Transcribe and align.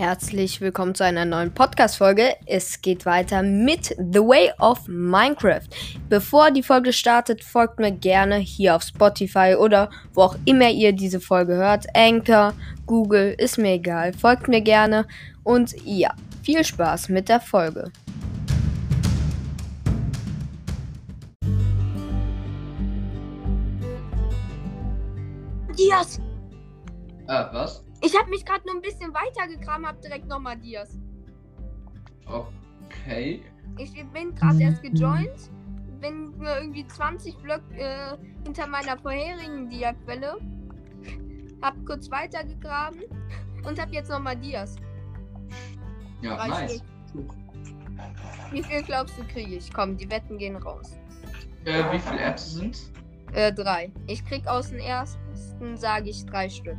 Herzlich 0.00 0.62
willkommen 0.62 0.94
zu 0.94 1.04
einer 1.04 1.26
neuen 1.26 1.52
Podcast-Folge. 1.52 2.34
Es 2.46 2.80
geht 2.80 3.04
weiter 3.04 3.42
mit 3.42 3.88
The 3.98 4.20
Way 4.20 4.52
of 4.58 4.88
Minecraft. 4.88 5.68
Bevor 6.08 6.50
die 6.50 6.62
Folge 6.62 6.94
startet, 6.94 7.44
folgt 7.44 7.78
mir 7.78 7.92
gerne 7.92 8.36
hier 8.36 8.76
auf 8.76 8.82
Spotify 8.82 9.56
oder 9.58 9.90
wo 10.14 10.22
auch 10.22 10.36
immer 10.46 10.70
ihr 10.70 10.94
diese 10.94 11.20
Folge 11.20 11.52
hört. 11.56 11.84
Anchor, 11.94 12.54
Google, 12.86 13.34
ist 13.36 13.58
mir 13.58 13.72
egal. 13.72 14.14
Folgt 14.14 14.48
mir 14.48 14.62
gerne 14.62 15.06
und 15.44 15.74
ja, 15.84 16.14
viel 16.42 16.64
Spaß 16.64 17.10
mit 17.10 17.28
der 17.28 17.40
Folge. 17.40 17.92
Dias! 25.76 26.18
Äh, 27.28 27.44
was? 27.52 27.82
Ich 28.00 28.18
habe 28.18 28.30
mich 28.30 28.44
gerade 28.44 28.66
nur 28.66 28.76
ein 28.76 28.82
bisschen 28.82 29.12
weiter 29.12 29.46
gegraben, 29.48 29.86
hab 29.86 30.00
direkt 30.00 30.26
nochmal 30.26 30.56
Dias. 30.56 30.98
Okay. 32.26 33.42
Ich 33.76 33.92
bin 34.12 34.34
gerade 34.34 34.62
erst 34.62 34.82
gejoint, 34.82 35.50
bin 36.00 36.36
nur 36.38 36.56
irgendwie 36.58 36.86
20 36.86 37.36
Block 37.38 37.62
äh, 37.72 38.16
hinter 38.44 38.66
meiner 38.66 38.98
vorherigen 38.98 39.68
Dia-Quelle. 39.68 40.38
Hab 41.62 41.74
kurz 41.84 42.10
weiter 42.10 42.42
gegraben 42.44 43.02
und 43.66 43.80
hab 43.80 43.92
jetzt 43.92 44.08
nochmal 44.10 44.36
Dias. 44.36 44.76
Ja, 46.22 46.36
Drei 46.36 46.48
nice. 46.48 46.82
Stück. 47.10 47.30
Wie 48.50 48.62
viel 48.62 48.82
glaubst 48.82 49.18
du 49.18 49.24
kriege 49.24 49.56
ich? 49.56 49.72
Komm, 49.72 49.96
die 49.96 50.10
Wetten 50.10 50.38
gehen 50.38 50.56
raus. 50.56 50.96
Äh, 51.64 51.84
wie 51.92 51.98
viele 51.98 52.20
Apps 52.20 52.54
sind? 52.54 52.78
Äh, 53.32 53.52
drei. 53.52 53.92
Ich 54.06 54.24
krieg 54.24 54.46
aus 54.46 54.70
dem 54.70 54.78
ersten, 54.78 55.76
sage 55.76 56.10
ich, 56.10 56.24
drei 56.26 56.48
Stück. 56.48 56.78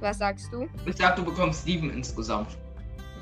Was 0.00 0.18
sagst 0.18 0.52
du? 0.52 0.68
Ich 0.84 0.96
sag, 0.96 1.16
du 1.16 1.24
bekommst 1.24 1.64
sieben 1.64 1.90
insgesamt. 1.90 2.56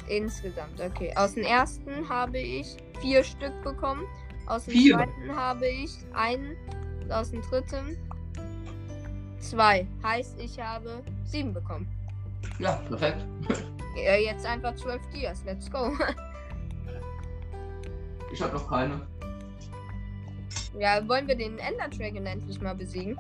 Insgesamt, 0.08 0.80
okay. 0.80 1.12
Aus 1.16 1.34
dem 1.34 1.44
ersten 1.44 2.08
habe 2.08 2.38
ich 2.38 2.76
vier 3.00 3.22
Stück 3.24 3.52
bekommen. 3.62 4.04
Aus 4.46 4.64
dem 4.66 4.72
Vier? 4.72 4.96
zweiten 4.96 5.34
habe 5.36 5.66
ich 5.68 5.90
einen. 6.12 6.56
Aus 7.10 7.30
dem 7.30 7.42
dritten 7.42 7.96
zwei. 9.38 9.86
Heißt, 10.02 10.38
ich 10.40 10.58
habe 10.60 11.02
sieben 11.24 11.52
bekommen. 11.54 11.86
Ja, 12.58 12.76
perfekt. 12.88 13.24
Ja, 13.96 14.16
jetzt 14.16 14.44
einfach 14.44 14.74
zwölf 14.76 15.00
Dias. 15.14 15.42
Let's 15.44 15.70
go. 15.70 15.92
Ich 18.32 18.42
hab 18.42 18.52
noch 18.52 18.68
keine. 18.68 19.00
ja, 20.76 21.06
wollen 21.08 21.28
wir 21.28 21.36
den 21.36 21.56
Ender 21.58 21.86
Dragon 21.88 22.26
endlich 22.26 22.60
mal 22.60 22.74
besiegen? 22.74 23.16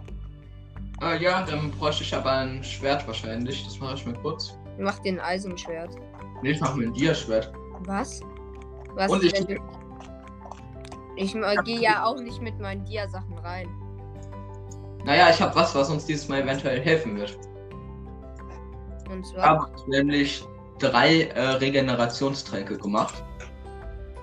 Äh, 1.02 1.22
ja, 1.22 1.42
dann 1.44 1.70
bräuchte 1.72 2.02
ich 2.04 2.14
aber 2.14 2.30
ein 2.32 2.62
Schwert 2.62 3.06
wahrscheinlich. 3.06 3.64
Das 3.64 3.78
mache 3.78 3.94
ich 3.94 4.06
mir 4.06 4.14
kurz. 4.14 4.56
Mach 4.78 4.98
den 5.00 5.20
Eisenschwert. 5.20 5.94
Nee, 6.42 6.50
ich 6.52 6.60
mache 6.60 6.78
mir 6.78 6.86
ein 6.88 6.92
Dia-Schwert. 6.92 7.52
Was? 7.80 8.20
Was 8.94 9.10
Und 9.10 9.24
ich- 9.24 9.32
du... 9.32 9.56
Ich 11.16 11.34
äh, 11.36 11.56
gehe 11.64 11.80
ja 11.80 12.04
auch 12.04 12.20
nicht 12.20 12.42
mit 12.42 12.58
meinen 12.58 12.84
Dia-Sachen 12.84 13.38
rein. 13.38 13.68
Naja, 15.04 15.30
ich 15.30 15.40
habe 15.40 15.54
was, 15.54 15.74
was 15.74 15.88
uns 15.90 16.06
dieses 16.06 16.28
Mal 16.28 16.42
eventuell 16.42 16.80
helfen 16.80 17.16
wird. 17.16 17.38
Und 19.10 19.20
Ich 19.20 19.32
zwar. 19.32 19.42
habe 19.44 19.68
nämlich 19.86 20.44
drei 20.80 21.24
äh, 21.24 21.40
Regenerationstränke 21.40 22.78
gemacht. 22.78 23.22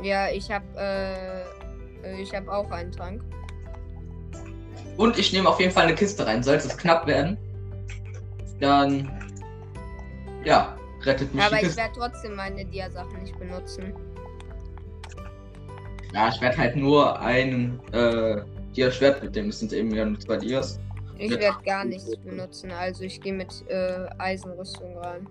Ja, 0.02 0.30
ich 0.30 0.52
habe 0.52 0.66
äh, 0.76 1.42
äh, 2.04 2.22
ich 2.22 2.36
habe 2.36 2.52
auch 2.52 2.70
einen 2.72 2.92
Trank. 2.92 3.22
Und 4.98 5.18
ich 5.18 5.34
nehme 5.34 5.50
auf 5.50 5.60
jeden 5.60 5.72
Fall 5.72 5.84
eine 5.84 5.96
Kiste 5.96 6.26
rein. 6.26 6.44
Sollte 6.44 6.68
es 6.68 6.78
knapp 6.78 7.08
werden, 7.08 7.38
dann. 8.60 9.10
Ja, 10.44 10.76
rettet 11.04 11.34
mich 11.34 11.44
Aber 11.44 11.62
ich 11.62 11.76
werde 11.76 11.94
trotzdem 11.96 12.36
meine 12.36 12.66
Dia-Sachen 12.66 13.22
nicht 13.22 13.38
benutzen. 13.38 13.94
Ja, 16.14 16.30
ich 16.30 16.42
werde 16.42 16.58
halt 16.58 16.76
nur 16.76 17.20
ein 17.20 17.80
äh, 17.94 18.42
Dia-Schwert 18.76 19.24
mitnehmen. 19.24 19.50
Das 19.50 19.60
sind 19.60 19.74
eben 19.74 19.94
ja 19.94 20.06
nur 20.06 20.20
zwei 20.20 20.38
Dias. 20.38 20.80
Ich 21.18 21.32
werde 21.32 21.58
gar 21.64 21.86
nichts 21.86 22.16
benutzen. 22.18 22.72
Also 22.72 23.04
ich 23.04 23.22
gehe 23.22 23.34
mit 23.34 23.64
äh, 23.70 24.08
Eisenrüstung 24.18 24.98
rein. 24.98 25.28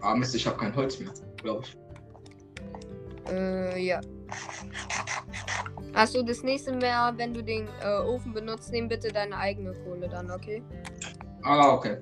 Ah, 0.00 0.14
Mist, 0.14 0.34
ich 0.34 0.46
habe 0.46 0.56
kein 0.56 0.74
Holz 0.74 0.98
mehr, 0.98 1.12
glaube 1.42 1.64
ich. 1.64 3.32
Äh, 3.32 3.82
ja. 3.82 4.00
Achso, 5.94 6.22
das 6.22 6.42
nächste 6.42 6.72
Mal, 6.72 7.16
wenn 7.16 7.32
du 7.32 7.42
den 7.42 7.68
äh, 7.82 7.98
Ofen 8.00 8.32
benutzt, 8.32 8.72
nimm 8.72 8.88
bitte 8.88 9.08
deine 9.08 9.36
eigene 9.36 9.72
Kohle 9.84 10.08
dann, 10.08 10.30
okay? 10.30 10.62
Ah, 11.42 11.72
okay. 11.74 11.98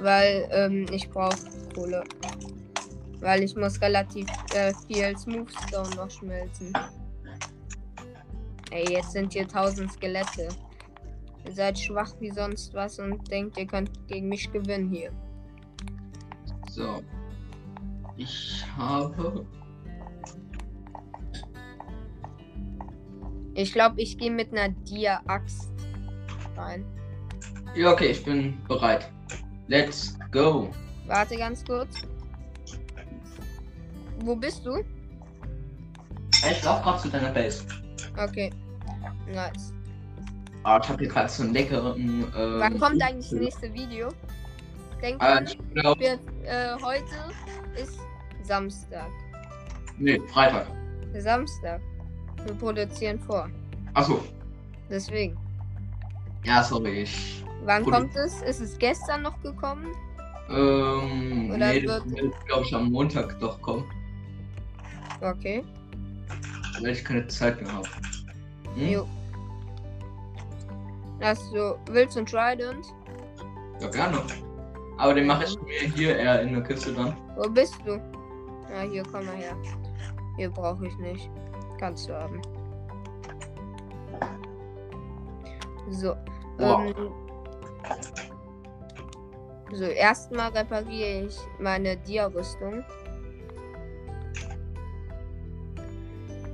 Weil 0.00 0.48
ähm, 0.50 0.86
ich 0.90 1.08
brauche 1.08 1.36
Kohle. 1.74 2.02
Weil 3.20 3.42
ich 3.42 3.54
muss 3.54 3.80
relativ 3.80 4.26
äh, 4.54 4.72
viel 4.86 5.16
Smoothstone 5.16 5.94
noch 5.96 6.10
schmelzen. 6.10 6.72
Ey, 8.70 8.92
jetzt 8.92 9.12
sind 9.12 9.32
hier 9.32 9.46
tausend 9.46 9.92
Skelette. 9.92 10.48
Ihr 11.44 11.52
seid 11.52 11.78
schwach 11.78 12.12
wie 12.20 12.30
sonst 12.30 12.74
was 12.74 12.98
und 12.98 13.30
denkt, 13.30 13.56
ihr 13.56 13.66
könnt 13.66 13.90
gegen 14.08 14.28
mich 14.28 14.50
gewinnen 14.52 14.90
hier. 14.90 15.12
So. 16.70 17.02
Ich 18.16 18.64
habe. 18.76 19.46
Ich 23.58 23.72
glaube, 23.72 24.00
ich 24.00 24.16
gehe 24.16 24.30
mit 24.30 24.52
einer 24.52 24.68
Dia-Axt 24.68 25.72
rein. 26.56 26.84
Ja, 27.74 27.90
okay, 27.90 28.12
ich 28.12 28.24
bin 28.24 28.56
bereit. 28.68 29.10
Let's 29.66 30.16
go. 30.30 30.70
Warte 31.08 31.36
ganz 31.36 31.64
kurz. 31.64 32.02
Wo 34.20 34.36
bist 34.36 34.64
du? 34.64 34.84
Ich 36.48 36.62
lauf 36.62 36.82
gerade 36.84 37.02
zu 37.02 37.08
deiner 37.08 37.32
Base. 37.32 37.64
Okay. 38.16 38.52
Nice. 39.26 39.72
Ah, 40.62 40.78
ich 40.80 40.88
habe 40.88 41.00
hier 41.00 41.08
gerade 41.08 41.28
so 41.28 41.42
einen 41.42 41.52
leckeren. 41.52 42.32
Äh, 42.32 42.60
Wann 42.60 42.78
kommt 42.78 43.02
eigentlich 43.02 43.28
das 43.28 43.40
nächste 43.40 43.74
Video? 43.74 44.10
Denkt 45.02 45.20
dran, 45.20 45.46
ich 45.46 45.58
glaube. 45.74 46.00
wir, 46.00 46.12
äh, 46.44 46.80
heute 46.80 47.04
ist 47.74 47.98
Samstag. 48.44 49.10
Nee, 49.98 50.20
Freitag. 50.28 50.68
Samstag. 51.18 51.80
Wir 52.44 52.54
produzieren 52.54 53.18
vor. 53.20 53.48
Achso. 53.94 54.20
Deswegen. 54.90 55.36
Ja, 56.44 56.62
sorry, 56.62 57.02
ich. 57.02 57.44
Wann 57.64 57.82
Produ- 57.84 57.90
kommt 57.90 58.16
es? 58.16 58.40
Ist 58.42 58.60
es 58.60 58.78
gestern 58.78 59.22
noch 59.22 59.40
gekommen? 59.42 59.88
Ähm. 60.50 61.50
Oder 61.54 61.58
nee, 61.72 61.82
wird- 61.82 62.04
das 62.06 62.10
wird, 62.12 62.46
glaube 62.46 62.64
ich, 62.64 62.74
am 62.74 62.90
Montag 62.90 63.38
doch 63.40 63.60
kommen. 63.60 63.84
Okay. 65.20 65.62
Weil 66.80 66.90
ich 66.92 67.04
keine 67.04 67.26
Zeit 67.26 67.60
mehr 67.60 67.72
habe. 67.72 67.88
Hm? 68.76 68.88
Jo. 68.88 69.08
Hast 71.20 71.52
du, 71.52 71.76
willst 71.90 72.14
du 72.16 72.20
ein 72.20 72.26
Trident? 72.26 72.86
Ja, 73.80 73.88
gerne. 73.88 74.22
Aber 74.96 75.14
den 75.14 75.26
mache 75.26 75.44
ich 75.44 75.60
mir 75.62 75.92
hier 75.94 76.16
eher 76.16 76.42
in 76.42 76.52
der 76.52 76.62
Kiste 76.62 76.92
dann. 76.92 77.16
Wo 77.36 77.48
bist 77.50 77.74
du? 77.84 77.94
Ja, 78.72 78.82
hier, 78.88 79.02
komm 79.10 79.26
mal 79.26 79.34
her. 79.36 79.56
Hier 80.36 80.50
brauche 80.50 80.86
ich 80.86 80.96
nicht. 80.98 81.28
Kannst 81.78 82.08
du 82.08 82.14
haben. 82.14 82.42
So. 85.90 86.14
Wow. 86.58 86.80
Ähm, 86.86 87.12
so, 89.72 89.84
erstmal 89.84 90.50
repariere 90.50 91.26
ich 91.26 91.36
meine 91.58 91.96
Dia-Rüstung. 91.96 92.84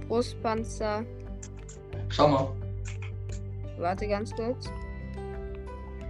Brustpanzer. 0.09 1.05
Schau 2.09 2.29
mal. 2.29 2.49
Warte 3.79 4.07
ganz 4.07 4.35
kurz. 4.35 4.71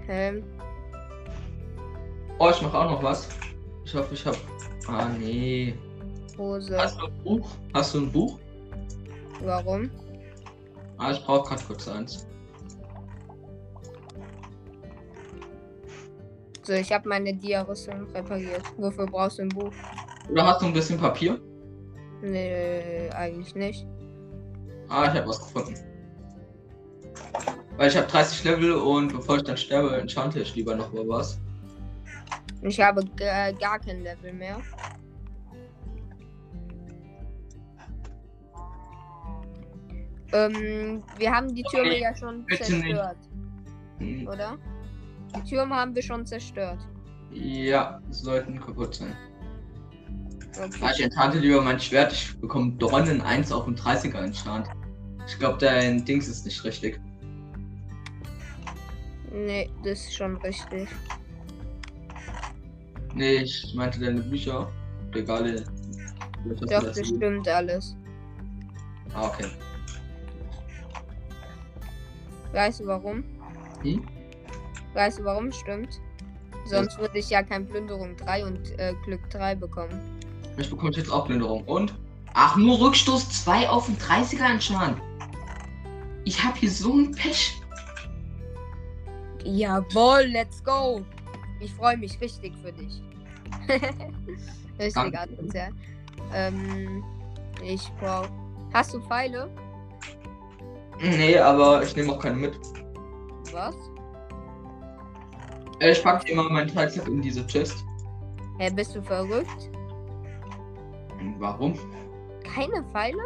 Helm. 0.07 0.43
Oh, 2.39 2.51
ich 2.51 2.61
mache 2.61 2.79
auch 2.79 2.91
noch 2.91 3.03
was. 3.03 3.29
Ich 3.85 3.95
hoffe, 3.95 4.13
ich 4.13 4.27
habe. 4.27 4.37
Ah, 4.89 5.09
nee. 5.19 5.75
Hose. 6.37 6.77
Hast 6.77 7.01
du 7.01 7.07
ein 7.07 7.23
Buch? 7.23 7.49
Hast 7.73 7.95
du 7.95 7.99
ein 8.01 8.13
Buch? 8.13 8.39
Warum? 9.45 9.91
Ah, 10.99 11.11
ich 11.13 11.23
brauche 11.25 11.49
gerade 11.49 11.63
kurz 11.65 11.87
eins. 11.89 12.27
So, 16.63 16.73
ich 16.73 16.91
habe 16.93 17.09
meine 17.09 17.35
Dia-Rüstung 17.35 18.07
repariert. 18.15 18.63
Wofür 18.79 19.07
brauchst 19.07 19.39
du 19.39 19.43
ein 19.43 19.49
Buch? 19.51 19.73
Oder 20.31 20.47
hast 20.47 20.63
du 20.63 20.67
ein 20.67 20.73
bisschen 20.73 20.99
Papier? 20.99 21.39
Nee, 22.23 23.11
eigentlich 23.11 23.55
nicht. 23.55 23.87
Ah, 24.89 25.05
ich 25.05 25.11
habe 25.11 25.29
was 25.29 25.41
gefunden. 25.41 25.75
Weil 27.77 27.89
ich 27.91 27.97
habe 27.97 28.07
30 28.07 28.45
Level 28.45 28.73
und 28.73 29.13
bevor 29.13 29.37
ich 29.37 29.43
dann 29.43 29.57
sterbe, 29.57 29.95
enchante 29.97 30.41
ich 30.41 30.55
lieber 30.55 30.75
noch 30.75 30.93
mal 30.93 31.07
was. 31.09 31.39
Ich 32.63 32.81
habe 32.81 33.05
g- 33.05 33.53
gar 33.61 33.79
kein 33.79 34.01
Level 34.03 34.33
mehr. 34.33 34.57
Ähm, 40.35 41.03
wir 41.17 41.31
haben 41.31 41.55
die 41.55 41.63
Türme 41.71 41.91
Nee, 41.91 42.01
ja 42.03 42.15
schon 42.17 42.45
bitte 42.45 42.63
nicht. 42.75 42.87
zerstört, 42.87 43.17
Hm, 43.99 44.27
oder? 44.27 44.59
Die 45.37 45.49
Türme 45.49 45.75
haben 45.77 45.95
wir 45.95 46.03
schon 46.03 46.27
zerstört. 46.27 46.79
Ja, 47.31 48.01
sollten 48.11 48.61
kaputt 48.61 48.97
sein. 48.97 49.17
Okay. 50.59 50.91
ich 50.95 51.03
enthante 51.05 51.39
lieber 51.39 51.61
mein 51.63 51.79
Schwert. 51.81 52.13
Ich 52.13 52.37
bekomme 52.41 52.73
Dornen 52.73 53.21
1 53.21 53.51
auf 53.53 53.65
dem 53.65 53.77
30er 53.77 54.25
enchant. 54.25 54.69
Ich 55.27 55.39
glaube, 55.39 55.59
dein 55.59 56.05
Dings 56.05 56.29
ist 56.29 56.45
nicht 56.45 56.63
richtig. 56.65 57.01
Nee, 59.33 59.71
das 59.83 60.01
ist 60.01 60.15
schon 60.15 60.37
richtig. 60.39 60.89
Nee, 63.15 63.37
ich 63.37 63.73
meinte 63.75 64.01
deine 64.01 64.21
Bücher. 64.21 64.71
Regale. 65.13 65.65
Doch, 66.69 66.83
das 66.83 67.07
stimmt 67.07 67.49
alles. 67.49 67.97
Ah, 69.15 69.29
okay. 69.29 69.47
Weißt 72.55 72.81
du 72.81 72.87
warum? 72.87 73.25
Hm? 73.83 74.07
Weißt 74.95 75.19
du 75.19 75.25
warum 75.25 75.51
stimmt? 75.51 76.01
Sonst 76.65 76.99
würde 76.99 77.19
ich 77.19 77.29
ja 77.29 77.43
kein 77.43 77.67
Plünderung 77.67 78.17
3 78.17 78.47
und 78.47 78.79
äh, 78.79 78.95
Glück 79.05 79.29
3 79.31 79.57
bekommen. 79.57 80.01
Ich 80.57 80.71
bekomme 80.71 80.93
jetzt 80.93 81.11
auch 81.11 81.27
Plünderung. 81.27 81.65
Und? 81.65 81.95
Ach, 82.33 82.57
nur 82.57 82.81
Rückstoß 82.81 83.29
2 83.45 83.69
auf 83.69 83.87
den 83.87 83.99
30er 83.99 84.51
enchant. 84.51 84.99
Ich 86.25 86.43
hab 86.43 86.57
hier 86.57 86.71
so 86.71 86.95
ein 86.95 87.11
Pech. 87.11 87.61
Jawohl, 89.45 90.23
let's 90.23 90.63
go! 90.65 91.03
Ich 91.61 91.73
freue 91.73 91.97
mich 91.97 92.19
richtig 92.21 92.55
für 92.63 92.73
dich. 92.73 93.03
richtig. 94.79 94.97
Adams, 94.97 95.53
ja. 95.53 95.69
Ähm, 96.33 97.05
ich 97.63 97.91
brauch. 98.01 98.29
Hast 98.73 98.95
du 98.95 99.01
Pfeile? 99.01 99.51
Nee, 101.01 101.39
aber 101.39 101.83
ich 101.83 101.95
nehme 101.97 102.13
auch 102.13 102.19
keine 102.21 102.37
mit. 102.37 102.59
Was? 103.53 103.75
Äh, 105.81 105.93
ich 105.93 106.03
packe 106.03 106.31
immer 106.31 106.49
meinen 106.49 106.69
Teilzeug 106.69 107.09
in 107.09 107.23
diese 107.23 107.47
Chest. 107.47 107.85
Hä, 108.59 108.71
bist 108.71 108.95
du 108.95 109.03
verrückt? 109.03 109.71
Warum? 111.39 111.79
Keine 112.45 112.85
Pfeile? 112.93 113.23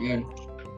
Ja. 0.00 0.20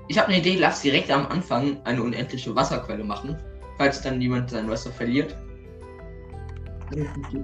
Ich 0.08 0.18
habe 0.18 0.28
eine 0.28 0.38
Idee, 0.38 0.56
lass 0.56 0.82
direkt 0.82 1.10
am 1.10 1.26
Anfang 1.26 1.80
eine 1.84 2.02
unendliche 2.02 2.54
Wasserquelle 2.54 3.02
machen, 3.02 3.36
falls 3.76 4.00
dann 4.02 4.18
niemand 4.18 4.50
sein 4.50 4.70
Wasser 4.70 4.92
verliert. 4.92 5.36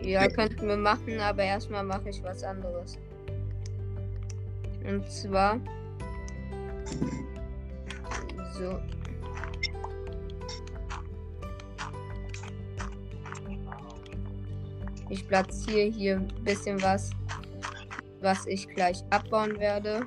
Ja, 0.01 0.29
könnten 0.29 0.69
wir 0.69 0.77
machen, 0.77 1.19
aber 1.21 1.43
erstmal 1.43 1.83
mache 1.83 2.11
ich 2.11 2.23
was 2.23 2.45
anderes. 2.45 2.99
Und 4.89 5.11
zwar. 5.11 5.59
So. 8.53 8.79
Ich 15.09 15.29
platziere 15.29 15.91
hier 15.91 16.17
ein 16.17 16.45
bisschen 16.45 16.81
was, 16.83 17.11
was 18.21 18.47
ich 18.47 18.69
gleich 18.69 19.03
abbauen 19.11 19.59
werde. 19.59 20.07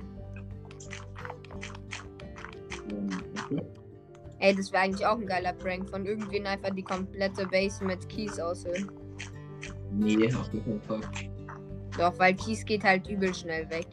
Ey, 4.40 4.56
das 4.56 4.72
wäre 4.72 4.84
eigentlich 4.84 5.06
auch 5.06 5.18
ein 5.18 5.26
geiler 5.26 5.54
Prank 5.54 5.90
von 5.90 6.06
irgendwen 6.06 6.46
einfach 6.46 6.70
die 6.70 6.84
komplette 6.84 7.48
Base 7.48 7.84
mit 7.84 8.08
Keys 8.10 8.40
aushöhlen. 8.40 8.92
Nee, 9.92 10.34
auf 10.34 10.52
jeden 10.54 10.82
Fall. 10.82 11.02
Doch, 11.98 12.18
weil 12.20 12.36
Kies 12.36 12.66
geht 12.66 12.84
halt 12.84 13.08
übel 13.08 13.34
schnell 13.34 13.70
weg. 13.70 13.88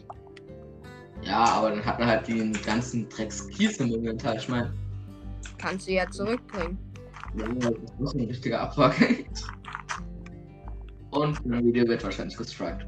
Ja, 1.25 1.45
aber 1.45 1.71
dann 1.71 1.85
hat 1.85 1.99
man 1.99 2.09
halt 2.09 2.27
den 2.29 2.53
ganzen 2.65 3.09
Drecks 3.09 3.47
Kies 3.49 3.79
im 3.79 3.95
Inventar. 3.95 4.37
Ich 4.37 4.49
meine, 4.49 4.73
Kannst 5.59 5.87
du 5.89 5.93
ja 5.93 6.09
zurückbringen. 6.11 6.79
ja, 7.37 7.47
das 7.71 8.09
ist 8.11 8.15
ein 8.15 8.25
richtiger 8.27 8.61
Abfuck. 8.61 8.95
Und 11.11 11.47
mein 11.47 11.65
Video 11.65 11.87
wird 11.87 12.03
wahrscheinlich 12.03 12.37
gestrikt. 12.37 12.87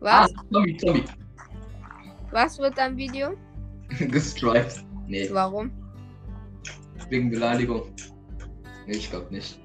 Was? 0.00 0.30
Ah, 0.34 0.42
Zombie, 0.52 0.76
Zombie. 0.76 1.04
Was 2.30 2.58
wird 2.58 2.76
dein 2.76 2.96
Video? 2.96 3.34
gestrikt. 3.98 4.84
Nee, 5.06 5.28
Warum? 5.32 5.70
wegen 7.10 7.30
Beleidigung. 7.30 7.82
Nee, 8.86 8.94
ich 8.96 9.10
glaube 9.10 9.32
nicht. 9.32 9.60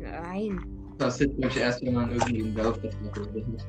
Nein. 0.00 0.60
Das 0.98 1.18
hilft 1.18 1.38
mich 1.38 1.56
erst, 1.56 1.82
wenn 1.84 1.94
man 1.94 2.10
irgendwie 2.10 2.42
einen 2.42 2.56
Werbevertrag 2.56 3.18
oder 3.18 3.40
hat. 3.40 3.66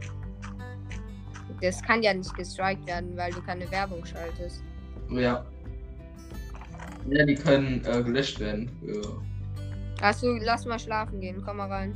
Das 1.62 1.81
kann 1.81 2.04
ja 2.04 2.13
nicht 2.13 2.36
gestrikt 2.36 2.86
werden, 2.86 3.15
weil 3.18 3.31
du 3.31 3.42
keine 3.42 3.69
Werbung 3.71 4.06
schaltest. 4.06 4.63
Ja. 5.09 5.45
Ja, 7.09 7.25
die 7.25 7.36
können 7.36 7.83
äh, 7.86 8.04
gelöscht 8.04 8.39
werden. 8.39 8.69
Hast 10.01 10.24
du, 10.24 10.38
lass 10.42 10.65
mal 10.65 10.77
schlafen 10.77 11.19
gehen, 11.19 11.42
komm 11.44 11.57
mal 11.57 11.71
rein. 11.71 11.95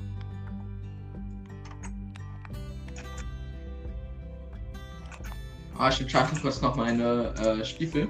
Ah, 5.78 5.90
ich 5.90 6.02
entscheide 6.02 6.40
kurz 6.40 6.62
noch 6.62 6.76
meine 6.76 7.34
äh, 7.40 7.66
Stiefel. 7.66 8.08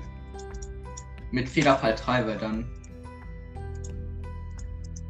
Mit 1.32 1.48
Federfall 1.48 1.96
3, 1.96 2.28
weil 2.28 2.38
dann 2.38 2.66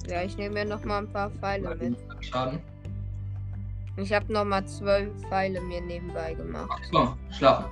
Ja, 0.07 0.23
ich 0.23 0.38
nehme 0.38 0.55
mir 0.55 0.65
noch 0.65 0.83
mal 0.85 0.99
ein 0.99 1.11
paar 1.11 1.31
Pfeile 1.31 1.75
mit. 1.75 1.97
Schaden. 2.19 2.59
Ich 3.97 4.13
habe 4.13 4.31
noch 4.31 4.45
mal 4.45 4.65
zwölf 4.65 5.09
Pfeile 5.27 5.61
mir 5.61 5.81
nebenbei 5.81 6.33
gemacht. 6.33 6.81
So, 6.91 7.15
schlafen. 7.31 7.65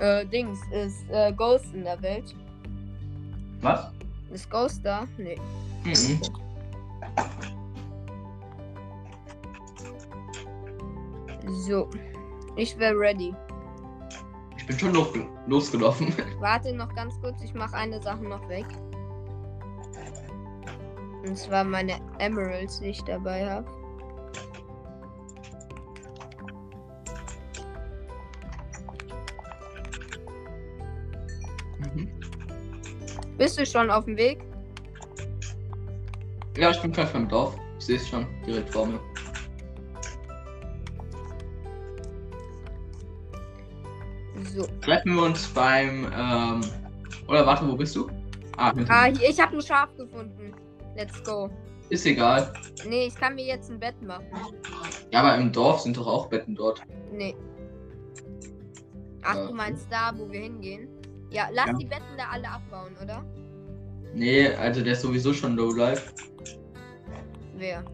Äh, 0.00 0.26
Dings, 0.26 0.60
ist 0.70 1.08
äh, 1.10 1.32
Ghost 1.32 1.74
in 1.74 1.84
der 1.84 2.00
Welt? 2.02 2.34
Was? 3.60 3.90
Ist 4.30 4.50
Ghost 4.50 4.84
da? 4.84 5.06
Nee. 5.16 5.38
Mhm. 5.84 6.20
So. 11.66 11.88
Ich 12.56 12.78
wäre 12.78 12.98
ready. 12.98 13.34
Ich 14.56 14.66
bin 14.66 14.78
schon 14.78 14.92
los, 14.92 15.08
losgelaufen. 15.46 16.12
Warte 16.40 16.74
noch 16.74 16.94
ganz 16.94 17.18
kurz, 17.20 17.40
ich 17.42 17.54
mache 17.54 17.76
eine 17.76 18.00
Sache 18.02 18.22
noch 18.22 18.48
weg. 18.48 18.66
Und 21.26 21.36
zwar 21.36 21.64
meine 21.64 22.00
Emeralds, 22.20 22.78
die 22.78 22.86
ich 22.90 23.02
dabei 23.02 23.50
habe. 23.50 23.66
Mhm. 31.78 32.08
Bist 33.36 33.58
du 33.58 33.66
schon 33.66 33.90
auf 33.90 34.04
dem 34.04 34.16
Weg? 34.16 34.44
Ja, 36.56 36.70
ich 36.70 36.80
bin 36.80 36.92
gleich 36.92 37.12
beim 37.12 37.28
Dorf. 37.28 37.56
Ich 37.78 37.86
sehe 37.86 37.96
es 37.96 38.08
schon 38.08 38.26
direkt 38.46 38.70
vor 38.70 38.86
mir. 38.86 39.00
So. 44.54 44.66
Treffen 44.80 45.14
wir 45.14 45.22
uns 45.24 45.46
beim. 45.48 46.10
Ähm... 46.16 46.60
Oder 47.26 47.44
warte, 47.44 47.68
wo 47.68 47.74
bist 47.74 47.96
du? 47.96 48.08
Ah, 48.56 48.72
Ah, 48.88 49.08
ich 49.08 49.40
habe 49.40 49.56
ein 49.56 49.60
Schaf 49.62 49.94
gefunden. 49.96 50.54
Let's 50.96 51.22
go. 51.24 51.50
ist 51.90 52.04
egal. 52.06 52.52
Nee, 52.88 53.06
ich 53.06 53.14
kann 53.14 53.34
mir 53.36 53.44
jetzt 53.44 53.70
ein 53.70 53.78
Bett 53.78 54.00
machen. 54.02 54.26
Ja, 55.12 55.20
aber 55.22 55.36
im 55.40 55.52
Dorf 55.52 55.80
sind 55.80 55.96
doch 55.96 56.06
auch 56.06 56.26
Betten 56.28 56.54
dort. 56.54 56.82
Nee. 57.12 57.36
Ach, 59.22 59.34
Ja. 59.36 59.46
du 59.46 59.54
meinst 59.54 59.86
da, 59.90 60.12
wo 60.16 60.30
wir 60.30 60.40
hingehen? 60.40 60.88
Ja, 61.30 61.48
lass 61.52 61.66
Ja. 61.68 61.72
die 61.74 61.84
Betten 61.86 62.16
da 62.16 62.24
alle 62.32 62.48
abbauen, 62.48 62.92
oder? 63.02 63.24
Nee, 64.14 64.48
also 64.54 64.82
der 64.82 64.94
ist 64.94 65.02
sowieso 65.02 65.32
schon 65.32 65.54
low 65.56 65.72
life. 65.72 66.12
Wer? 67.56 67.84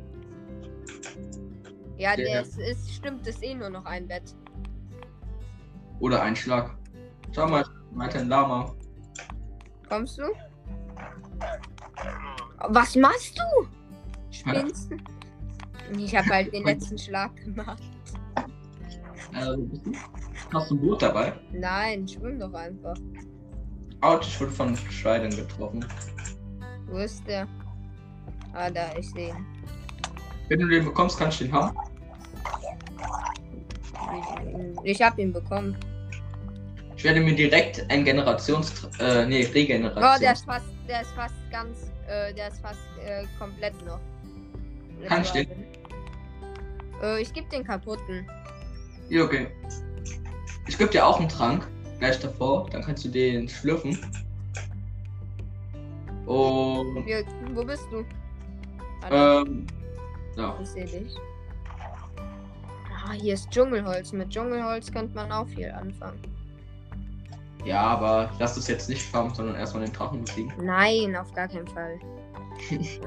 Ja, 1.99 2.16
Der- 2.16 2.25
der 2.26 2.42
ist, 2.42 2.59
ist, 2.59 2.94
stimmt, 2.94 3.26
ist 3.26 3.42
eh 3.42 3.54
nur 3.54 3.71
noch 3.71 3.85
ein 3.85 4.06
Bett. 4.09 4.35
Oder 6.00 6.23
ein 6.23 6.35
Schlag. 6.35 6.76
Schau 7.35 7.47
mal, 7.49 7.64
weiter 7.92 8.21
ein 8.21 8.28
Lama. 8.28 8.75
Kommst 9.88 10.18
du? 10.18 10.23
Was 12.69 12.97
machst 12.97 13.38
du? 13.38 13.66
Spinnst 14.31 14.90
du? 14.90 14.97
Ich 15.99 16.16
habe 16.16 16.28
halt 16.28 16.54
den 16.54 16.64
letzten 16.64 16.97
Schlag 16.97 17.35
gemacht. 17.37 17.83
Äh? 19.35 19.57
Hast 20.52 20.71
du 20.71 20.75
ein 20.75 20.81
Boot 20.81 21.02
dabei? 21.02 21.33
Nein, 21.52 22.07
schwimm 22.07 22.38
doch 22.38 22.52
einfach. 22.54 22.97
Autsch, 24.00 24.28
ich 24.28 24.40
wurde 24.40 24.52
von 24.52 24.76
Schweinen 24.76 25.31
getroffen. 25.31 25.85
Wo 26.87 26.99
ist 26.99 27.26
der? 27.26 27.47
Ah, 28.52 28.69
da, 28.71 28.95
ich 28.99 29.11
sehe 29.11 29.31
ihn. 29.31 29.47
Wenn 30.49 30.61
du 30.61 30.69
den 30.69 30.85
bekommst, 30.85 31.19
kannst 31.19 31.40
du 31.40 31.45
den 31.45 31.52
haben. 31.52 31.76
Ich, 34.85 34.97
ich 34.97 35.02
habe 35.02 35.23
ihn 35.23 35.33
bekommen. 35.33 35.76
Ich 36.97 37.04
werde 37.04 37.21
mir 37.21 37.35
direkt 37.35 37.85
ein 37.90 38.04
Generations... 38.04 38.88
Äh, 38.99 39.26
nee, 39.26 39.45
Regeneration. 39.47 40.04
Oh, 40.04 40.21
der 40.21 40.33
ist 40.33 40.45
fast, 40.45 40.66
der 40.87 41.00
ist 41.02 41.11
fast 41.12 41.35
ganz, 41.50 41.90
äh, 42.12 42.35
der 42.35 42.49
ist 42.49 42.61
fast 42.61 42.81
äh, 43.04 43.25
komplett 43.38 43.75
noch. 43.87 44.00
Kann 45.09 45.23
ich 45.23 45.31
den? 45.31 45.49
Äh, 47.02 47.23
ich 47.23 47.33
geb 47.33 47.49
den 47.50 47.64
kaputten. 47.64 48.28
Ja, 49.09 49.25
okay. 49.25 49.49
Ich 50.66 50.78
gebe 50.78 50.90
dir 50.90 51.07
auch 51.07 51.19
einen 51.19 51.28
Trank. 51.28 51.66
Gleich 51.99 52.21
davor. 52.21 52.69
Dann 52.71 52.83
kannst 52.83 53.04
du 53.04 53.09
den 53.09 53.49
schlürfen. 53.49 53.99
Und 56.26 57.07
Wir, 57.07 57.25
wo 57.54 57.64
bist 57.64 57.87
du? 57.90 58.04
Hallo, 59.02 59.42
Ähm, 59.42 59.66
ja. 60.37 60.57
ich 60.62 60.69
sehe 60.69 60.85
dich. 60.87 61.16
Ah, 63.04 63.12
hier 63.12 63.35
ist 63.35 63.50
Dschungelholz. 63.50 64.12
Mit 64.12 64.31
Dschungelholz 64.31 64.92
könnte 64.92 65.14
man 65.14 65.33
auch 65.33 65.49
viel 65.49 65.71
anfangen. 65.71 66.21
Ja, 67.64 67.83
aber 67.83 68.31
lass 68.38 68.57
es 68.57 68.66
jetzt 68.69 68.88
nicht 68.88 69.02
farmen, 69.02 69.35
sondern 69.35 69.57
erstmal 69.57 69.85
den 69.85 69.92
Drachen 69.92 70.25
besiegen. 70.25 70.52
Nein, 70.61 71.14
auf 71.16 71.33
gar 71.33 71.49
keinen 71.49 71.69
Fall. 71.69 71.99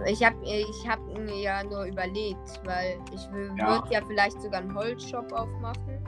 Ich 0.07 0.23
habe 0.23 0.35
ich 0.43 0.87
hab 0.89 0.99
mir 1.17 1.37
ja 1.39 1.63
nur 1.63 1.85
überlegt, 1.85 2.59
weil 2.65 2.97
ich 3.13 3.31
würde 3.31 3.55
Ja. 3.57 3.83
ja 3.89 4.01
vielleicht 4.05 4.41
sogar 4.41 4.59
einen 4.61 4.75
Holzshop 4.75 5.31
aufmachen. 5.31 5.99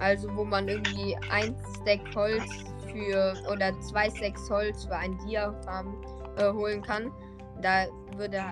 Also 0.00 0.34
wo 0.34 0.42
man 0.44 0.66
irgendwie 0.66 1.16
ein 1.30 1.54
Stack 1.76 2.00
Holz 2.16 2.44
für 2.90 3.34
oder 3.52 3.78
zwei 3.80 4.10
Stacks 4.10 4.50
Holz 4.50 4.84
für 4.86 4.96
ein 4.96 5.16
Dia-Farm 5.26 5.94
äh, 6.38 6.50
holen 6.52 6.82
kann. 6.82 7.12
Da 7.60 7.84
würde 8.16 8.42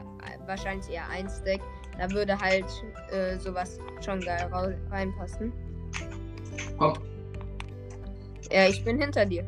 wahrscheinlich 0.47 0.89
eher 0.91 1.09
ein 1.09 1.29
Stack. 1.29 1.61
Da 1.99 2.09
würde 2.11 2.39
halt 2.39 2.67
äh, 3.11 3.37
sowas 3.39 3.79
schon 4.05 4.21
geil 4.21 4.49
reinpassen. 4.91 5.53
Komm, 6.79 6.95
Ja, 8.51 8.69
ich 8.69 8.85
bin 8.85 9.01
hinter 9.01 9.25
dir. 9.25 9.45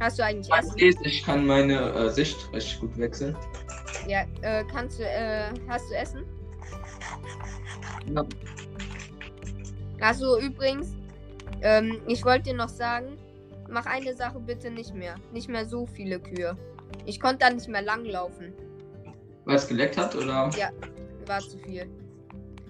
Hast 0.00 0.18
du 0.18 0.24
eigentlich 0.24 0.48
was 0.50 0.66
Essen? 0.66 0.78
ist, 0.78 0.98
ich 1.04 1.24
kann 1.24 1.44
meine 1.46 1.92
äh, 1.92 2.10
Sicht 2.10 2.36
richtig 2.52 2.80
gut 2.80 2.96
wechseln. 2.98 3.36
Ja, 4.06 4.22
äh, 4.42 4.64
kannst 4.70 5.00
du, 5.00 5.04
äh, 5.04 5.50
hast 5.68 5.90
du 5.90 5.94
Essen? 5.94 6.24
Ja. 8.14 8.24
Achso, 10.00 10.38
übrigens, 10.38 10.94
ähm, 11.62 12.00
ich 12.06 12.24
wollte 12.24 12.50
dir 12.50 12.54
noch 12.54 12.68
sagen, 12.68 13.18
mach 13.68 13.86
eine 13.86 14.14
Sache 14.14 14.38
bitte 14.38 14.70
nicht 14.70 14.94
mehr. 14.94 15.16
Nicht 15.32 15.48
mehr 15.48 15.66
so 15.66 15.86
viele 15.86 16.20
Kühe. 16.20 16.56
Ich 17.04 17.18
konnte 17.18 17.38
da 17.38 17.50
nicht 17.50 17.68
mehr 17.68 17.82
langlaufen. 17.82 18.52
Weil 19.44 19.56
es 19.56 19.66
geleckt 19.66 19.96
hat, 19.96 20.14
oder? 20.14 20.50
Ja. 20.56 20.70
War 21.26 21.40
zu 21.40 21.58
viel. 21.58 21.88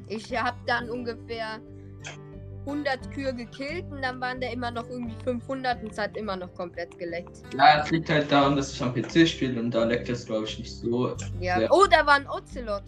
Ich 0.08 0.34
habe 0.34 0.56
dann 0.66 0.88
ungefähr 0.88 1.60
100 2.68 3.10
Kühe 3.12 3.34
gekillt 3.34 3.84
und 3.90 4.02
dann 4.02 4.20
waren 4.20 4.40
da 4.40 4.48
immer 4.50 4.70
noch 4.70 4.88
irgendwie 4.88 5.16
500 5.25 5.82
und 5.82 5.90
es 5.92 5.98
hat 5.98 6.16
immer 6.16 6.37
noch 6.37 6.52
komplett 6.54 6.96
geleckt. 6.98 7.42
Ja, 7.56 7.82
es 7.82 7.90
liegt 7.90 8.10
halt 8.10 8.30
daran, 8.30 8.56
dass 8.56 8.72
ich 8.72 8.82
am 8.82 8.92
PC 8.92 9.26
spiele 9.26 9.58
und 9.58 9.70
da 9.70 9.84
leckt 9.84 10.08
es, 10.08 10.26
glaube 10.26 10.44
ich, 10.44 10.58
nicht 10.58 10.72
so. 10.72 11.16
Ja. 11.40 11.58
Sehr. 11.58 11.72
Oh, 11.72 11.87
da 11.90 12.04
war 12.06 12.14
ein 12.14 12.28
Ocelot. 12.28 12.82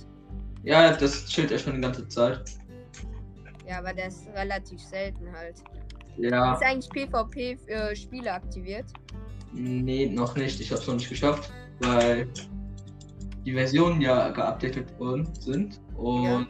Ja, 0.62 0.92
das 0.92 1.26
chillt 1.26 1.50
ja 1.50 1.58
schon 1.58 1.76
die 1.76 1.80
ganze 1.80 2.06
Zeit. 2.08 2.42
Ja, 3.66 3.78
aber 3.78 3.94
der 3.94 4.08
ist 4.08 4.28
relativ 4.34 4.80
selten 4.80 5.32
halt. 5.32 5.56
Ja, 6.18 6.54
Ist 6.54 6.62
eigentlich 6.62 6.90
PvP 6.90 7.56
für 7.56 7.96
Spiele 7.96 8.32
aktiviert? 8.32 8.86
nee, 9.52 10.06
noch 10.06 10.36
nicht. 10.36 10.60
Ich 10.60 10.70
habe 10.70 10.80
es 10.80 10.86
noch 10.86 10.94
nicht 10.94 11.08
geschafft, 11.08 11.50
weil 11.80 12.28
die 13.44 13.52
Versionen 13.52 14.00
ja 14.00 14.28
geupdatet 14.30 14.98
worden 14.98 15.28
sind 15.34 15.80
und 15.96 16.24
Ja. 16.24 16.46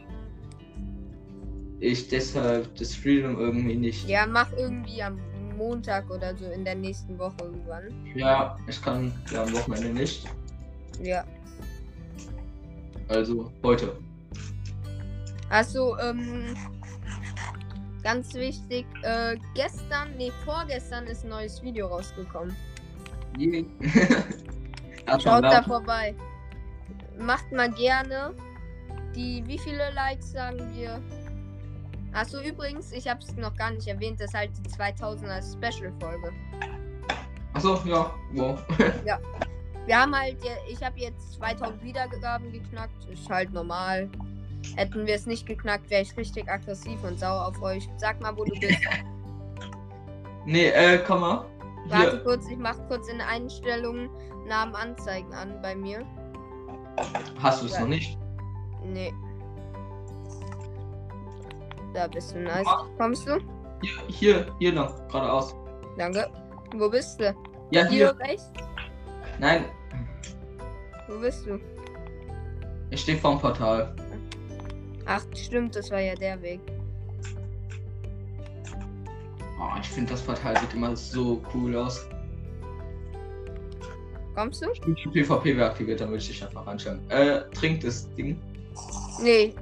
Ich 1.81 2.07
deshalb 2.07 2.73
das 2.75 2.95
Freedom 2.95 3.37
irgendwie 3.39 3.75
nicht. 3.75 4.07
Ja, 4.07 4.25
mach 4.25 4.51
irgendwie 4.53 5.01
am 5.01 5.19
Montag 5.57 6.09
oder 6.09 6.35
so 6.37 6.45
in 6.45 6.63
der 6.63 6.75
nächsten 6.75 7.17
Woche 7.19 7.35
irgendwann. 7.41 7.83
Ja, 8.15 8.55
ich 8.67 8.81
kann 8.81 9.11
ja 9.31 9.43
am 9.43 9.51
Wochenende 9.53 9.89
nicht. 9.89 10.25
Ja. 11.01 11.23
Also 13.07 13.51
heute. 13.63 13.97
Also, 15.49 15.97
ähm, 15.99 16.55
ganz 18.03 18.33
wichtig, 18.35 18.85
äh, 19.03 19.35
gestern, 19.55 20.15
nee, 20.17 20.31
vorgestern 20.45 21.05
ist 21.07 21.23
ein 21.25 21.29
neues 21.29 21.61
Video 21.61 21.87
rausgekommen. 21.87 22.55
Je- 23.37 23.65
Schaut 25.21 25.43
da 25.43 25.61
vorbei. 25.63 26.15
Macht 27.19 27.51
mal 27.51 27.69
gerne 27.71 28.33
die, 29.15 29.43
wie 29.45 29.57
viele 29.59 29.91
Likes 29.93 30.31
sagen 30.31 30.59
wir? 30.73 31.01
Achso, 32.13 32.41
übrigens, 32.41 32.91
ich 32.91 33.07
habe 33.07 33.19
es 33.21 33.35
noch 33.37 33.55
gar 33.55 33.71
nicht 33.71 33.87
erwähnt, 33.87 34.19
das 34.19 34.27
ist 34.31 34.33
halt 34.37 34.51
die 34.57 34.69
2000er 34.69 35.41
Special-Folge. 35.53 36.31
Achso, 37.53 37.79
ja, 37.85 38.11
wow. 38.33 38.59
Wir 39.85 39.99
haben 39.99 40.15
halt, 40.15 40.37
ich 40.69 40.83
habe 40.83 40.99
jetzt 40.99 41.33
2000 41.33 41.83
Wiedergaben 41.83 42.51
geknackt, 42.51 43.05
ist 43.11 43.27
halt 43.29 43.51
normal. 43.51 44.09
Hätten 44.75 45.07
wir 45.07 45.15
es 45.15 45.25
nicht 45.25 45.47
geknackt, 45.47 45.89
wäre 45.89 46.03
ich 46.03 46.15
richtig 46.15 46.47
aggressiv 46.47 47.03
und 47.03 47.19
sauer 47.19 47.47
auf 47.47 47.59
euch. 47.63 47.89
Sag 47.97 48.21
mal, 48.21 48.35
wo 48.37 48.43
du 48.45 48.59
bist. 48.59 48.77
Nee, 50.45 50.69
äh, 50.69 50.97
komm 51.05 51.21
mal. 51.21 51.45
Warte 51.87 52.11
Hier. 52.11 52.23
kurz, 52.23 52.47
ich 52.49 52.57
mache 52.57 52.81
kurz 52.87 53.07
in 53.09 53.21
Einstellungen 53.21 54.09
Namen 54.47 54.73
anzeigen 54.73 55.31
an 55.33 55.61
bei 55.61 55.75
mir. 55.75 56.03
Hast 57.39 57.61
du 57.61 57.67
es 57.67 57.73
Ja. 57.73 57.81
noch 57.81 57.87
nicht? 57.89 58.17
Nee. 58.83 59.13
Da 61.93 62.07
bist 62.07 62.33
du 62.33 62.39
nice. 62.39 62.65
Ah. 62.67 62.85
Kommst 62.97 63.27
du? 63.27 63.37
Hier, 63.81 63.91
hier, 64.07 64.55
hier 64.59 64.73
lang, 64.73 64.93
geradeaus. 65.09 65.55
Danke. 65.97 66.27
Wo 66.75 66.89
bist 66.89 67.19
du? 67.19 67.25
Ja, 67.71 67.85
Hier 67.85 67.89
hier. 67.89 68.19
rechts? 68.19 68.49
Nein, 69.39 69.65
Wo 71.07 71.19
bist 71.19 71.45
du? 71.45 71.59
ich 72.91 73.01
stehe 73.01 73.17
vorm 73.17 73.39
Portal. 73.39 73.93
Ach, 75.05 75.23
stimmt, 75.35 75.75
das 75.75 75.89
war 75.91 75.99
ja 75.99 76.13
der 76.15 76.41
Weg. 76.41 76.59
Oh, 79.59 79.77
ich 79.81 79.87
finde 79.89 80.11
das 80.11 80.21
Portal 80.21 80.57
sieht 80.59 80.73
immer 80.73 80.95
so 80.95 81.41
cool 81.53 81.75
aus. 81.75 82.07
Kommst 84.35 84.61
du? 84.63 84.67
Ich 84.71 85.11
PvP 85.11 85.61
aktiviert, 85.61 86.01
dann 86.01 86.09
würde 86.09 86.19
ich 86.21 86.27
dich 86.27 86.43
einfach 86.43 86.65
anschauen. 86.67 86.99
Äh, 87.09 87.41
trinkt 87.53 87.83
das 87.83 88.09
Ding. 88.15 88.39
Nee. 89.21 89.53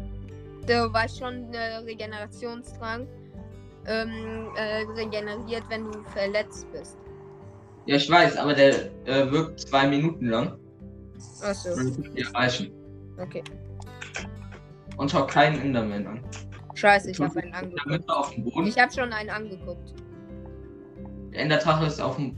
Du 0.69 0.93
warst 0.93 1.17
schon 1.17 1.51
äh, 1.51 1.77
Regenerationstrank. 1.77 3.09
Ähm, 3.87 4.49
äh, 4.55 4.83
regeneriert, 4.95 5.63
wenn 5.69 5.91
du 5.91 6.03
verletzt 6.13 6.71
bist. 6.71 6.95
Ja, 7.87 7.95
ich 7.95 8.07
weiß, 8.07 8.37
aber 8.37 8.53
der 8.53 8.91
äh, 9.05 9.31
wirkt 9.31 9.61
zwei 9.61 9.87
Minuten 9.87 10.27
lang. 10.27 10.59
Achso, 11.41 11.69
Und 11.73 11.89
das 11.89 11.97
wird 11.97 12.17
dir 12.19 12.35
reichen. 12.35 12.71
okay. 13.19 13.43
Und 14.97 15.09
schau 15.09 15.25
keinen 15.25 15.59
Enderman 15.59 16.05
an. 16.05 16.23
Scheiße, 16.75 17.09
ich 17.09 17.19
habe 17.19 17.39
einen 17.39 17.51
Der 17.51 17.61
angeguckt. 17.61 18.09
Auf 18.09 18.35
dem 18.35 18.43
Boden. 18.43 18.67
Ich 18.67 18.77
habe 18.77 18.93
schon 18.93 19.11
einen 19.11 19.29
angeguckt. 19.31 19.93
Der 21.33 21.41
Enderdrache 21.41 21.87
ist 21.87 21.99
auf 21.99 22.17
dem. 22.17 22.35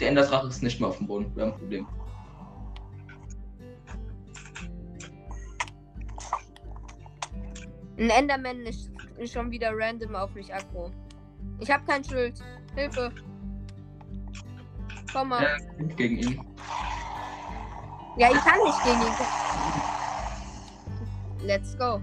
Der 0.00 0.08
Enderdrache 0.08 0.48
ist 0.48 0.60
nicht 0.60 0.80
mehr 0.80 0.88
auf 0.88 0.98
dem 0.98 1.06
Boden. 1.06 1.30
Wir 1.36 1.44
haben 1.44 1.52
ein 1.52 1.58
Problem. 1.58 1.86
Ein 7.96 8.10
Enderman 8.10 8.60
ist, 8.66 8.90
schon 9.32 9.50
wieder 9.50 9.70
random 9.72 10.16
auf 10.16 10.34
mich 10.34 10.52
aggro. 10.52 10.90
Ich 11.60 11.70
habe 11.70 11.84
kein 11.84 12.02
Schild. 12.02 12.42
Hilfe. 12.74 13.12
Komm 15.12 15.28
mal. 15.28 15.56
Kämpft 15.76 15.96
gegen 15.96 16.16
ihn. 16.18 16.44
Ja, 18.16 18.30
ich 18.32 18.40
kann 18.40 18.58
nicht 18.64 18.84
gegen 18.84 19.00
ihn. 19.00 19.14
Let's 21.46 21.78
go. 21.78 22.00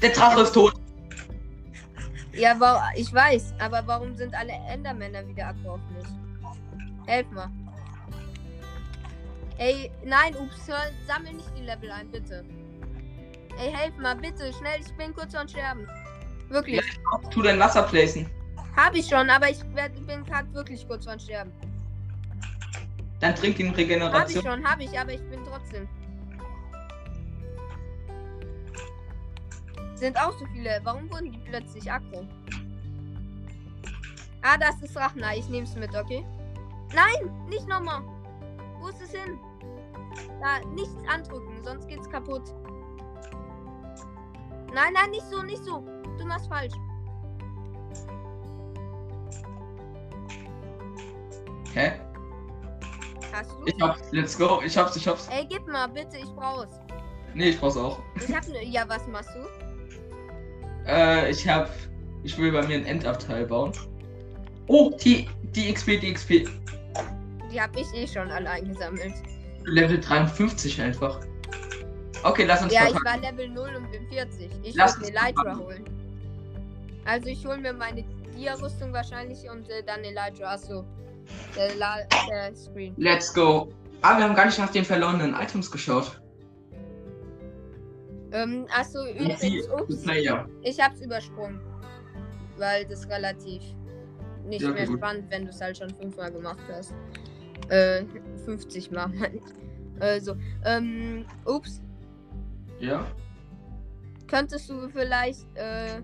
Der 0.00 0.10
Drache 0.10 0.40
ist 0.42 0.52
tot. 0.52 0.74
Ja, 2.32 2.56
ich 2.94 3.12
weiß, 3.12 3.54
aber 3.58 3.84
warum 3.86 4.14
sind 4.14 4.34
alle 4.34 4.52
Endermänner 4.52 5.26
wieder 5.26 5.48
aggro 5.48 5.74
auf 5.74 5.80
mich? 5.90 6.06
Helf 7.06 7.28
mal. 7.32 7.50
Ey, 9.58 9.90
nein, 10.04 10.36
ups, 10.36 10.68
hör, 10.68 10.90
sammel 11.06 11.32
nicht 11.34 11.50
die 11.56 11.62
Level 11.62 11.90
ein, 11.90 12.08
bitte. 12.10 12.44
Ey, 13.58 13.72
helf 13.72 13.96
mal, 13.96 14.14
bitte, 14.14 14.52
schnell, 14.52 14.80
ich 14.80 14.92
bin 14.94 15.12
kurz 15.12 15.34
am 15.34 15.48
Sterben. 15.48 15.86
Wirklich. 16.48 16.80
Tu 17.30 17.42
dein 17.42 17.58
Wasser 17.58 17.82
placen. 17.82 18.30
Hab 18.76 18.94
ich 18.94 19.08
schon, 19.08 19.28
aber 19.28 19.50
ich 19.50 19.58
werd, 19.74 19.94
bin 20.06 20.24
gerade 20.24 20.52
wirklich 20.54 20.86
kurz 20.86 21.04
vor 21.04 21.18
Sterben. 21.18 21.52
Dann 23.18 23.34
trink 23.34 23.58
ihn 23.58 23.70
Hab 23.70 23.78
ich 23.78 23.84
Regeneration. 23.84 24.42
schon, 24.44 24.64
hab 24.64 24.80
ich, 24.80 24.96
aber 24.98 25.12
ich 25.12 25.22
bin 25.28 25.40
trotzdem. 25.44 25.88
Sind 29.96 30.16
auch 30.16 30.38
so 30.38 30.46
viele. 30.52 30.78
Warum 30.84 31.10
wurden 31.10 31.32
die 31.32 31.38
plötzlich 31.38 31.90
aggro? 31.90 32.24
Ah, 34.42 34.56
das 34.56 34.80
ist 34.80 34.96
Rachner. 34.96 35.36
Ich 35.36 35.48
nehm's 35.48 35.74
mit, 35.74 35.92
okay? 35.96 36.24
Nein, 36.94 37.48
nicht 37.48 37.66
nochmal. 37.66 38.02
Wo 38.78 38.86
ist 38.86 39.02
es 39.02 39.10
hin? 39.10 39.36
Da, 40.40 40.66
nichts 40.74 40.96
andrücken, 41.08 41.62
sonst 41.64 41.88
geht's 41.88 42.08
kaputt. 42.08 42.54
Nein, 44.72 44.92
nein, 44.92 45.10
nicht 45.10 45.26
so, 45.30 45.42
nicht 45.42 45.64
so. 45.64 45.84
Du 46.18 46.24
machst 46.24 46.48
falsch. 46.48 46.74
Hä? 51.74 51.92
Hast 53.32 53.52
du? 53.52 53.66
Ich 53.66 53.80
hab's. 53.80 54.12
Let's 54.12 54.38
go. 54.38 54.60
Ich 54.64 54.76
hab's, 54.76 54.96
ich 54.96 55.06
hab's. 55.06 55.28
Ey, 55.28 55.46
gib 55.46 55.66
mal, 55.66 55.86
bitte, 55.88 56.16
ich 56.16 56.30
brauch's. 56.34 56.80
Nee, 57.34 57.50
ich 57.50 57.60
brauch's 57.60 57.76
auch. 57.76 58.00
Ich 58.16 58.34
hab 58.34 58.46
ne. 58.48 58.64
Ja, 58.64 58.88
was 58.88 59.06
machst 59.06 59.30
du? 59.34 59.46
Äh, 60.86 61.30
ich 61.30 61.46
hab. 61.46 61.70
Ich 62.24 62.36
will 62.36 62.52
bei 62.52 62.66
mir 62.66 62.76
ein 62.76 62.86
Endabteil 62.86 63.46
bauen. 63.46 63.72
Oh, 64.66 64.90
die, 65.02 65.28
die 65.42 65.72
XP, 65.72 66.00
die 66.00 66.12
XP. 66.12 66.48
Die 67.50 67.60
habe 67.60 67.80
ich 67.80 67.86
eh 67.94 68.06
schon 68.06 68.30
alle 68.30 68.50
eingesammelt. 68.50 69.14
Level 69.68 70.00
53 70.00 70.80
einfach. 70.80 71.20
Okay, 72.24 72.44
lass 72.44 72.62
uns 72.62 72.72
Ja, 72.72 72.84
ich 72.86 72.90
verpacken. 72.92 73.22
war 73.22 73.30
Level 73.32 73.48
0 73.48 73.70
und 73.76 73.90
bin 73.92 74.06
40. 74.08 74.50
Ich 74.62 74.74
Lass 74.74 74.96
würde 74.98 75.08
uns 75.08 75.16
Elytra 75.16 75.42
verpacken. 75.42 75.60
holen. 75.66 75.84
Also 77.04 77.28
ich 77.28 77.46
hole 77.46 77.58
mir 77.58 77.72
meine 77.72 78.04
Dia-Rüstung 78.36 78.92
wahrscheinlich 78.92 79.48
und 79.50 79.68
äh, 79.70 79.82
dann 79.86 80.00
Elytra. 80.02 80.54
Achso. 80.54 80.84
Der, 81.56 81.74
La 81.76 81.98
der 82.28 82.54
Screen. 82.56 82.94
Let's 82.96 83.32
go. 83.32 83.68
Ah, 84.02 84.16
wir 84.16 84.24
haben 84.24 84.34
gar 84.34 84.46
nicht 84.46 84.58
nach 84.58 84.70
den 84.70 84.84
verlorenen 84.84 85.34
Items 85.34 85.70
geschaut. 85.70 86.20
Ähm, 88.32 88.66
achso, 88.76 89.06
übrigens, 89.06 89.68
ups, 89.68 90.02
Player. 90.02 90.46
ich 90.62 90.78
hab's 90.80 91.00
übersprungen. 91.00 91.60
Weil 92.58 92.84
das 92.86 93.08
relativ 93.08 93.62
nicht 94.44 94.62
Ja, 94.62 94.70
mehr 94.70 94.86
gut. 94.86 94.98
spannend, 94.98 95.30
wenn 95.30 95.44
du 95.44 95.50
es 95.50 95.60
halt 95.60 95.78
schon 95.78 95.90
fünfmal 95.94 96.30
gemacht 96.32 96.58
hast. 96.70 96.92
Äh, 97.68 98.04
50 98.44 98.90
Mal. 98.90 99.10
ich. 99.34 99.42
Also, 100.00 100.36
ähm, 100.64 101.24
ups, 101.44 101.82
Ja. 102.78 103.04
könntest 104.26 104.70
du 104.70 104.88
vielleicht, 104.88 105.44
äh, 105.56 106.00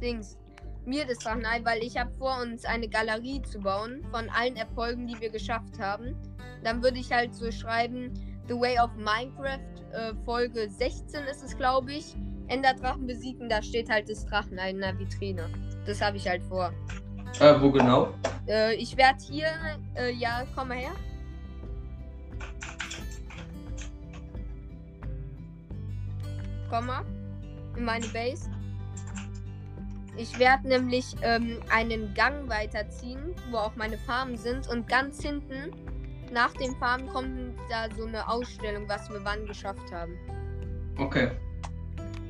Dings, 0.00 0.38
mir 0.84 1.04
das 1.04 1.18
sagen, 1.18 1.40
nein, 1.42 1.64
weil 1.64 1.82
ich 1.82 1.96
habe 1.98 2.12
vor, 2.16 2.40
uns 2.40 2.64
eine 2.64 2.88
Galerie 2.88 3.42
zu 3.42 3.58
bauen 3.58 4.04
von 4.10 4.28
allen 4.30 4.56
Erfolgen, 4.56 5.08
die 5.08 5.20
wir 5.20 5.30
geschafft 5.30 5.78
haben. 5.80 6.14
Dann 6.62 6.82
würde 6.82 6.98
ich 6.98 7.10
halt 7.12 7.34
so 7.34 7.50
schreiben, 7.50 8.12
The 8.48 8.54
Way 8.54 8.78
of 8.78 8.94
Minecraft, 8.94 9.58
äh, 9.92 10.14
Folge 10.24 10.68
16 10.70 11.24
ist 11.24 11.42
es, 11.42 11.56
glaube 11.56 11.92
ich. 11.92 12.14
Enderdrachen 12.48 13.06
besiegen, 13.06 13.48
da 13.48 13.60
steht 13.60 13.90
halt 13.90 14.08
das 14.08 14.24
Drachenei 14.26 14.70
in 14.70 14.78
der 14.78 14.96
Vitrine. 14.96 15.48
Das 15.84 16.00
habe 16.00 16.16
ich 16.16 16.28
halt 16.28 16.44
vor. 16.44 16.72
Äh, 17.40 17.60
wo 17.60 17.70
genau? 17.70 18.14
Äh, 18.48 18.74
ich 18.76 18.96
werde 18.96 19.18
hier, 19.22 19.48
äh, 19.94 20.10
ja, 20.12 20.44
komm 20.54 20.68
mal 20.68 20.78
her. 20.78 20.92
Komm 26.70 26.86
mal 26.86 27.04
in 27.76 27.84
meine 27.84 28.06
Base. 28.08 28.50
Ich 30.16 30.38
werde 30.38 30.66
nämlich 30.68 31.14
ähm, 31.20 31.60
einen 31.70 32.14
Gang 32.14 32.48
weiterziehen, 32.48 33.34
wo 33.50 33.58
auch 33.58 33.76
meine 33.76 33.98
Farmen 33.98 34.38
sind. 34.38 34.66
Und 34.68 34.88
ganz 34.88 35.22
hinten, 35.22 35.72
nach 36.32 36.52
den 36.54 36.74
Farmen, 36.76 37.06
kommt 37.08 37.54
da 37.68 37.94
so 37.94 38.06
eine 38.06 38.26
Ausstellung, 38.26 38.88
was 38.88 39.10
wir 39.10 39.22
wann 39.24 39.44
geschafft 39.46 39.92
haben. 39.92 40.16
Okay. 40.98 41.32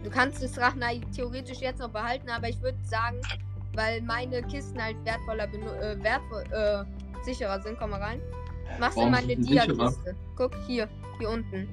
Du 0.02 0.10
kannst 0.10 0.42
das 0.42 0.52
Drachenei 0.52 1.00
theoretisch 1.14 1.60
jetzt 1.60 1.78
noch 1.78 1.90
behalten, 1.90 2.28
aber 2.28 2.48
ich 2.48 2.60
würde 2.60 2.78
sagen, 2.84 3.20
weil 3.76 4.02
meine 4.02 4.42
Kisten 4.42 4.82
halt 4.82 4.96
wertvoller, 5.04 5.44
äh, 5.44 6.02
wertvoll, 6.02 6.44
äh, 6.52 7.24
sicherer 7.24 7.60
sind, 7.60 7.78
komm 7.78 7.90
mal 7.90 8.02
rein. 8.02 8.20
Machst 8.80 8.96
du 8.96 9.06
meine 9.06 9.26
sind? 9.26 9.48
Dia-Kiste. 9.48 10.16
Guck 10.36 10.52
hier, 10.66 10.88
hier 11.18 11.30
unten. 11.30 11.68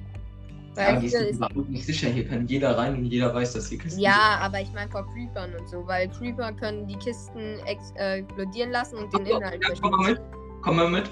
Ja, 0.76 0.88
Weil 0.88 1.00
die 1.00 1.08
hier 1.08 1.28
ist 1.28 1.36
überhaupt 1.36 1.68
nicht 1.68 1.86
sicher. 1.86 2.08
Hier 2.08 2.26
kann 2.26 2.46
jeder 2.46 2.76
rein 2.76 2.96
und 2.96 3.04
jeder 3.04 3.32
weiß, 3.32 3.52
dass 3.52 3.68
die 3.68 3.78
Kisten 3.78 4.00
ja, 4.00 4.38
aber 4.40 4.60
ich 4.60 4.72
meine 4.72 4.90
vor 4.90 5.06
Creepern 5.12 5.54
und 5.54 5.68
so, 5.68 5.86
weil 5.86 6.08
Creeper 6.08 6.52
können 6.52 6.86
die 6.88 6.96
Kisten 6.96 7.60
ex 7.66 7.92
äh, 7.96 8.18
explodieren 8.18 8.70
lassen 8.72 8.96
und 8.96 9.12
den 9.12 9.24
sind. 9.24 9.36
Inhalt 9.36 9.62
Ja, 9.62 9.74
komm 9.80 9.90
mal 9.92 10.10
mit. 10.10 10.20
Komm 10.62 10.76
mal 10.76 10.90
mit. 10.90 11.10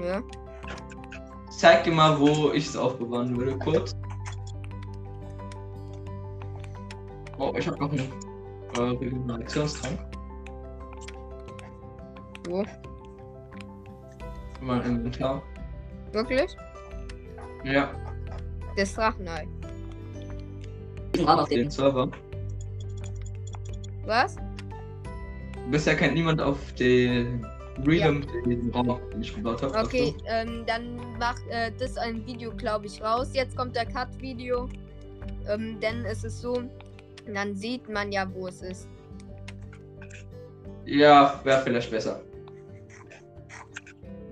Ja. 0.00 0.22
Zeig 1.50 1.84
dir 1.84 1.92
mal, 1.92 2.18
wo 2.18 2.52
ich 2.52 2.66
es 2.66 2.76
aufbewahren 2.76 3.36
würde. 3.36 3.58
Kurz. 3.58 3.96
Oh, 7.38 7.52
ich 7.58 7.66
habe 7.66 7.78
noch 7.78 7.90
einen 7.90 8.12
äh, 8.76 8.80
Regenerationstrank. 8.80 10.11
Wo? 12.48 12.64
In 14.60 14.66
meinem 14.66 14.96
Inventar. 14.96 15.42
Wirklich? 16.12 16.56
Ja. 17.64 17.90
Das 18.76 18.94
Drachenei. 18.94 19.46
Gerade 21.12 21.42
auf 21.42 21.48
den 21.48 21.70
Server. 21.70 22.10
Was? 24.04 24.36
Bisher 25.70 25.94
kennt 25.94 26.14
niemand 26.14 26.40
auf 26.40 26.58
den 26.74 27.46
Realm 27.86 28.24
den 28.44 28.70
Raum, 28.70 28.98
den 29.12 29.22
ich 29.22 29.34
gebaut 29.34 29.62
habe. 29.62 29.78
Okay, 29.78 30.14
ähm, 30.26 30.64
dann 30.66 30.96
macht 31.18 31.46
äh, 31.48 31.70
das 31.78 31.96
ein 31.96 32.26
Video, 32.26 32.52
glaube 32.54 32.86
ich, 32.86 33.00
raus. 33.02 33.30
Jetzt 33.32 33.56
kommt 33.56 33.76
der 33.76 33.86
Cut-Video. 33.86 34.68
Ähm, 35.48 35.78
denn 35.80 36.04
es 36.04 36.24
ist 36.24 36.40
so, 36.40 36.62
dann 37.32 37.54
sieht 37.54 37.88
man 37.88 38.12
ja, 38.12 38.26
wo 38.34 38.48
es 38.48 38.62
ist. 38.62 38.88
Ja, 40.84 41.40
wäre 41.44 41.62
vielleicht 41.62 41.90
besser. 41.90 42.20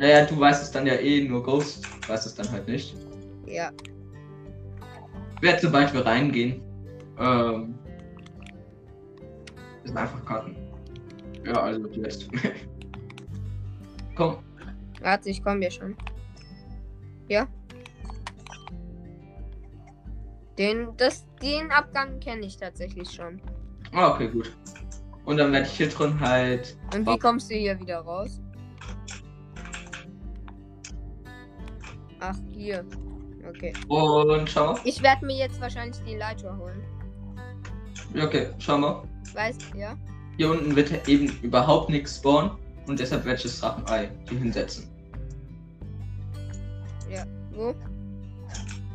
Naja, 0.00 0.24
du 0.24 0.40
weißt 0.40 0.62
es 0.62 0.70
dann 0.70 0.86
ja 0.86 0.94
eh, 0.94 1.28
nur 1.28 1.42
Ghost 1.42 1.86
weiß 2.08 2.24
es 2.24 2.34
dann 2.34 2.50
halt 2.50 2.66
nicht. 2.66 2.96
Ja. 3.44 3.70
Wer 5.42 5.58
sobald 5.58 5.92
wir 5.92 6.06
reingehen, 6.06 6.62
ähm, 7.18 7.74
ist 9.84 9.94
einfach 9.94 10.24
Karten. 10.24 10.56
Ja, 11.44 11.52
also 11.64 11.86
jetzt. 11.88 12.30
Komm, 14.14 14.38
Warte, 15.02 15.28
ich 15.28 15.44
komme 15.44 15.60
hier 15.60 15.70
schon. 15.70 15.94
Ja. 17.28 17.46
Den, 20.56 20.96
das, 20.96 21.26
den 21.42 21.70
Abgang 21.70 22.20
kenne 22.20 22.46
ich 22.46 22.56
tatsächlich 22.56 23.10
schon. 23.10 23.38
Ah, 23.92 24.14
okay, 24.14 24.28
gut. 24.28 24.56
Und 25.26 25.36
dann 25.36 25.52
werde 25.52 25.66
ich 25.66 25.72
hier 25.72 25.90
drin 25.90 26.18
halt. 26.18 26.78
Und 26.94 27.06
wie 27.06 27.18
kommst 27.18 27.50
du 27.50 27.54
hier 27.54 27.78
wieder 27.78 27.98
raus? 27.98 28.40
Ach, 32.20 32.36
hier. 32.52 32.84
Okay. 33.48 33.72
Und 33.88 34.48
schau 34.48 34.72
mal. 34.72 34.80
Ich 34.84 35.02
werde 35.02 35.24
mir 35.26 35.36
jetzt 35.36 35.60
wahrscheinlich 35.60 35.96
die 36.04 36.14
Elytra 36.14 36.56
holen. 36.56 36.82
Ja, 38.14 38.26
okay, 38.26 38.48
schau 38.58 38.78
mal. 38.78 39.02
Weißt 39.34 39.62
ja? 39.76 39.96
Hier 40.36 40.50
unten 40.50 40.74
wird 40.76 41.08
eben 41.08 41.28
überhaupt 41.42 41.90
nichts 41.90 42.16
spawnen. 42.16 42.52
Und 42.86 42.98
deshalb 42.98 43.24
werde 43.24 43.36
ich 43.36 43.42
das 43.44 43.60
Drachenei 43.60 44.10
hier 44.28 44.38
hinsetzen. 44.38 44.88
Wo? 47.52 47.74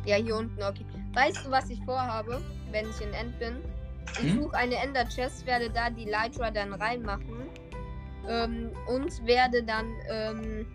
Ja, 0.04 0.16
hier 0.16 0.36
unten, 0.36 0.60
okay. 0.62 0.84
Weißt 1.14 1.44
du, 1.46 1.50
was 1.50 1.68
ich 1.70 1.80
vorhabe, 1.84 2.40
wenn 2.72 2.88
ich 2.88 3.00
in 3.00 3.12
End 3.12 3.38
bin? 3.38 3.56
Ich 4.12 4.32
Hm? 4.32 4.42
suche 4.42 4.56
eine 4.56 4.76
Ender 4.76 5.04
Chest, 5.08 5.46
werde 5.46 5.70
da 5.70 5.90
die 5.90 6.04
Lytra 6.06 6.50
dann 6.50 6.72
reinmachen. 6.74 7.48
Ähm, 8.28 8.70
und 8.88 9.24
werde 9.26 9.62
dann, 9.62 9.86
ähm, 10.10 10.66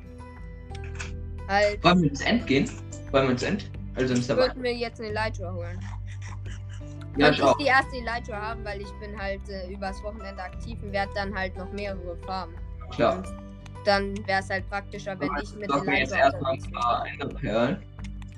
halt, 1.51 1.83
Wollen 1.83 2.01
wir 2.01 2.09
ins 2.09 2.21
End 2.21 2.47
gehen? 2.47 2.69
Wollen 3.11 3.25
wir 3.25 3.31
ins 3.31 3.43
End? 3.43 3.69
Also 3.95 4.13
ins 4.13 4.29
ich 4.29 4.35
würde 4.35 4.59
mir 4.59 4.73
jetzt 4.73 5.01
eine 5.01 5.09
Lytra 5.09 5.53
holen. 5.53 5.79
Ja, 7.17 7.29
ich 7.29 7.41
auch. 7.41 7.57
die 7.57 7.65
erste 7.65 7.97
Elytra 7.97 8.41
haben, 8.41 8.63
weil 8.63 8.81
ich 8.81 8.91
bin 8.99 9.19
halt 9.19 9.41
äh, 9.49 9.69
übers 9.71 10.01
Wochenende 10.03 10.41
aktiv 10.41 10.77
und 10.81 10.93
werde 10.93 11.11
dann 11.13 11.35
halt 11.35 11.57
noch 11.57 11.69
mehrere 11.73 12.15
farmen. 12.25 12.55
Klar. 12.91 13.17
Und 13.17 13.27
dann 13.85 14.15
wäre 14.27 14.39
es 14.39 14.49
halt 14.49 14.67
praktischer, 14.69 15.19
wenn 15.19 15.29
ich 15.41 15.53
mit 15.55 15.69
mir 15.85 15.99
jetzt 15.99 16.13
erstmal 16.13 16.53
ein 16.53 16.61
bin. 16.61 16.71
paar 16.71 17.05
Enderperlen. 17.07 17.83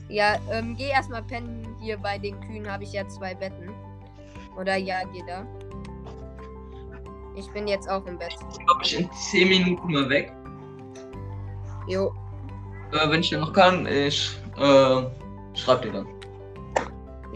Ja, 0.09 0.37
ähm, 0.51 0.75
geh 0.75 0.89
erstmal 0.89 1.23
pennen. 1.23 1.75
Hier 1.81 1.97
bei 1.97 2.17
den 2.17 2.39
Kühen 2.41 2.69
habe 2.69 2.83
ich 2.83 2.93
ja 2.93 3.07
zwei 3.07 3.35
Betten. 3.35 3.69
Oder 4.57 4.75
ja, 4.75 5.03
geh 5.13 5.21
da. 5.27 5.45
Ich 7.35 7.47
bin 7.51 7.67
jetzt 7.67 7.89
auch 7.89 8.05
im 8.05 8.17
Bett. 8.17 8.35
Ich 8.51 8.65
glaube, 8.65 8.81
ich 8.83 8.99
in 8.99 9.11
10 9.11 9.49
Minuten 9.49 9.91
mal 9.91 10.09
weg. 10.09 10.31
Jo, 11.87 12.13
Äh, 12.93 13.09
wenn 13.09 13.21
ich 13.21 13.29
dann 13.29 13.39
noch 13.39 13.53
kann, 13.53 13.87
ich 13.87 14.37
äh, 14.57 15.03
schreib 15.55 15.81
dir 15.81 15.91
dann. 15.91 16.07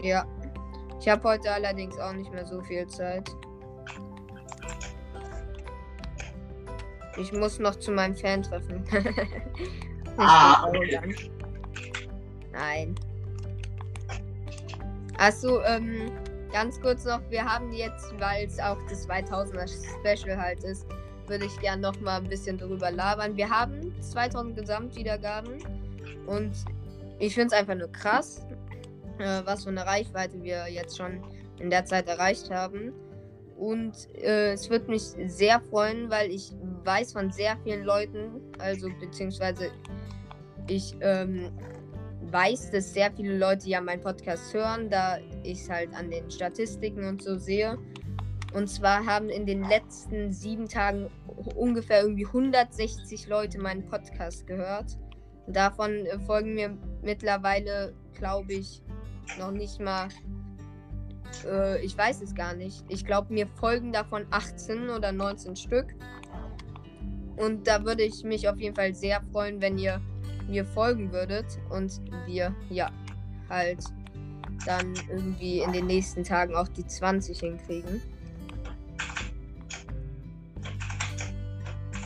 ja. 0.02 0.24
Ich 1.00 1.08
habe 1.08 1.22
heute 1.28 1.50
allerdings 1.50 1.96
auch 1.98 2.12
nicht 2.12 2.32
mehr 2.32 2.44
so 2.44 2.60
viel 2.62 2.86
Zeit. 2.88 3.30
Ich 7.16 7.32
muss 7.32 7.58
noch 7.58 7.76
zu 7.76 7.92
meinem 7.92 8.16
Fan 8.16 8.42
treffen. 8.42 8.84
Ah, 10.20 10.66
okay. 10.66 11.14
Nein. 12.50 12.96
Achso, 15.16 15.62
ähm, 15.62 16.10
ganz 16.52 16.80
kurz 16.80 17.04
noch, 17.04 17.20
wir 17.30 17.44
haben 17.44 17.70
jetzt, 17.70 18.12
weil 18.18 18.46
es 18.46 18.58
auch 18.58 18.78
das 18.88 19.08
2000er 19.08 19.68
Special 19.68 20.36
halt 20.36 20.64
ist, 20.64 20.88
würde 21.28 21.46
ich 21.46 21.58
gern 21.60 21.80
noch 21.80 21.98
mal 22.00 22.18
ein 22.18 22.28
bisschen 22.28 22.58
drüber 22.58 22.90
labern. 22.90 23.36
Wir 23.36 23.48
haben 23.48 23.94
2000 24.00 24.56
Gesamtwiedergaben 24.56 25.62
und 26.26 26.52
ich 27.18 27.34
finde 27.34 27.48
es 27.48 27.52
einfach 27.52 27.74
nur 27.74 27.90
krass, 27.90 28.46
äh, 29.18 29.42
was 29.44 29.64
für 29.64 29.70
eine 29.70 29.84
Reichweite 29.84 30.42
wir 30.42 30.68
jetzt 30.68 30.96
schon 30.96 31.22
in 31.58 31.70
der 31.70 31.84
Zeit 31.84 32.08
erreicht 32.08 32.50
haben. 32.50 32.92
Und 33.56 34.08
äh, 34.14 34.52
es 34.52 34.70
wird 34.70 34.88
mich 34.88 35.02
sehr 35.26 35.60
freuen, 35.60 36.08
weil 36.10 36.30
ich 36.30 36.52
weiß 36.84 37.12
von 37.12 37.32
sehr 37.32 37.56
vielen 37.64 37.84
Leuten, 37.84 38.40
also 38.58 38.88
beziehungsweise 39.00 39.70
ich 40.68 40.94
ähm, 41.00 41.50
weiß, 42.30 42.70
dass 42.70 42.94
sehr 42.94 43.10
viele 43.12 43.36
Leute 43.36 43.68
ja 43.68 43.80
meinen 43.80 44.00
Podcast 44.00 44.54
hören, 44.54 44.88
da 44.90 45.18
ich 45.42 45.62
es 45.62 45.70
halt 45.70 45.92
an 45.94 46.10
den 46.10 46.30
Statistiken 46.30 47.04
und 47.04 47.22
so 47.22 47.36
sehe. 47.36 47.78
Und 48.54 48.68
zwar 48.68 49.04
haben 49.04 49.28
in 49.28 49.46
den 49.46 49.62
letzten 49.62 50.32
sieben 50.32 50.68
Tagen 50.68 51.10
ungefähr 51.54 52.02
irgendwie 52.02 52.26
160 52.26 53.28
Leute 53.28 53.58
meinen 53.60 53.84
Podcast 53.84 54.46
gehört. 54.46 54.98
Davon 55.46 56.06
äh, 56.06 56.18
folgen 56.20 56.54
mir 56.54 56.76
mittlerweile, 57.02 57.94
glaube 58.14 58.54
ich, 58.54 58.82
noch 59.38 59.50
nicht 59.50 59.80
mal. 59.80 60.08
Äh, 61.44 61.84
ich 61.84 61.96
weiß 61.96 62.22
es 62.22 62.34
gar 62.34 62.54
nicht. 62.54 62.84
Ich 62.88 63.04
glaube, 63.04 63.32
mir 63.32 63.46
folgen 63.46 63.92
davon 63.92 64.26
18 64.30 64.88
oder 64.90 65.12
19 65.12 65.56
Stück. 65.56 65.94
Und 67.36 67.66
da 67.66 67.84
würde 67.84 68.02
ich 68.02 68.24
mich 68.24 68.48
auf 68.48 68.58
jeden 68.58 68.74
Fall 68.74 68.94
sehr 68.94 69.22
freuen, 69.32 69.60
wenn 69.60 69.78
ihr 69.78 70.00
mir 70.48 70.64
folgen 70.64 71.12
würdet 71.12 71.46
und 71.70 72.00
wir, 72.26 72.54
ja, 72.70 72.90
halt 73.48 73.84
dann 74.66 74.94
irgendwie 75.08 75.60
in 75.60 75.72
den 75.72 75.86
nächsten 75.86 76.24
Tagen 76.24 76.54
auch 76.56 76.68
die 76.68 76.86
20 76.86 77.38
hinkriegen. 77.38 78.02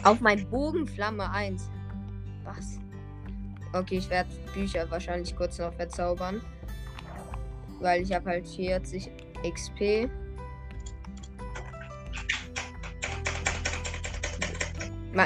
Auf 0.04 0.20
mein 0.20 0.48
Bogen 0.50 0.86
Flamme 0.86 1.30
1. 1.30 1.70
Was? 2.44 2.78
Okay, 3.72 3.98
ich 3.98 4.10
werde 4.10 4.30
Bücher 4.52 4.90
wahrscheinlich 4.90 5.34
kurz 5.36 5.58
noch 5.58 5.72
verzaubern. 5.74 6.40
Weil 7.80 8.02
ich 8.02 8.12
habe 8.12 8.30
halt 8.30 8.48
40 8.48 9.10
XP. 9.44 10.10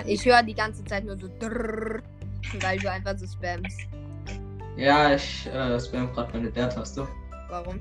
Ich 0.07 0.25
höre 0.25 0.43
die 0.43 0.55
ganze 0.55 0.85
Zeit 0.85 1.05
nur 1.05 1.17
so 1.17 1.29
drrrr, 1.39 2.03
weil 2.61 2.79
du 2.79 2.91
einfach 2.91 3.17
so 3.17 3.27
spammst. 3.27 3.81
Ja, 4.77 5.15
ich 5.15 5.47
äh, 5.47 5.81
spam 5.81 6.13
gerade 6.13 6.33
meine 6.33 6.51
Der-Taste. 6.51 7.07
Warum? 7.49 7.81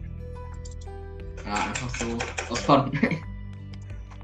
Ja, 1.45 1.53
einfach 1.53 1.89
so 1.97 2.17
aus 2.49 2.59
Fun. 2.61 2.91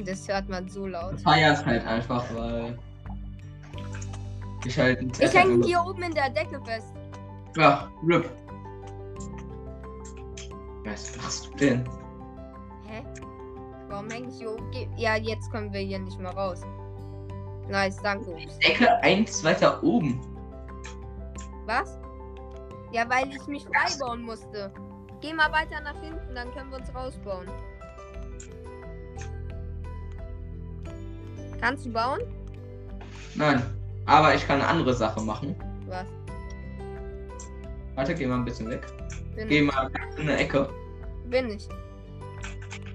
Das 0.03 0.27
hört 0.27 0.49
man 0.49 0.67
so 0.67 0.87
laut. 0.87 1.15
Ich 1.17 1.23
feier's 1.23 1.65
halt 1.65 1.85
einfach, 1.85 2.25
weil 2.35 2.77
ich 4.65 4.77
halt 4.77 5.19
Ich 5.19 5.33
hänge 5.33 5.65
hier 5.65 5.83
oben 5.83 6.03
in 6.03 6.13
der 6.13 6.29
Decke 6.29 6.59
fest. 6.63 6.93
Ja, 7.57 7.89
RIP. 8.03 8.29
Was 10.85 11.15
machst 11.17 11.47
du 11.47 11.57
denn? 11.57 11.89
Hä? 12.87 13.03
Warum 13.89 14.09
hänge 14.09 14.29
ich 14.29 14.37
hier 14.37 14.51
oben? 14.51 14.71
Ja, 14.97 15.15
jetzt 15.15 15.51
kommen 15.51 15.71
wir 15.71 15.81
hier 15.81 15.99
nicht 15.99 16.19
mehr 16.19 16.31
raus. 16.31 16.61
Nice, 17.69 17.97
danke. 18.01 18.31
Ups. 18.31 18.57
Decke 18.59 18.91
eins 19.03 19.43
weiter 19.43 19.81
oben. 19.83 20.19
Was? 21.65 21.97
Ja, 22.91 23.09
weil 23.09 23.29
ich 23.29 23.47
mich 23.47 23.65
freibauen 23.65 24.23
musste. 24.23 24.73
Geh 25.21 25.33
mal 25.33 25.51
weiter 25.51 25.79
nach 25.81 25.99
hinten, 26.01 26.35
dann 26.35 26.51
können 26.53 26.71
wir 26.71 26.77
uns 26.79 26.93
rausbauen. 26.93 27.47
Kannst 31.62 31.86
du 31.86 31.91
bauen? 31.91 32.21
Nein. 33.36 33.62
Aber 34.06 34.34
ich 34.34 34.45
kann 34.45 34.60
eine 34.60 34.67
andere 34.67 34.93
Sache 34.93 35.21
machen. 35.21 35.56
Was? 35.88 36.06
Warte, 37.95 38.15
geh 38.15 38.26
mal 38.26 38.38
ein 38.38 38.45
bisschen 38.45 38.69
weg. 38.69 38.86
Bin, 39.36 39.47
Geh 39.47 39.62
mal 39.62 39.89
in 40.17 40.21
eine 40.24 40.38
Ecke. 40.38 40.67
bin 41.30 41.52
ich. 41.52 41.67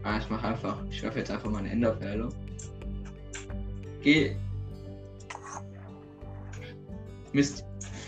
Ah, 0.03 0.19
ich 0.19 0.29
mach 0.29 0.43
einfach. 0.43 0.77
Ich 0.91 1.03
werfe 1.03 1.21
jetzt 1.21 1.31
einfach 1.31 1.51
meine 1.51 1.71
Enderperle. 1.71 2.29
Geh. 4.03 4.37
Mist. 7.33 7.65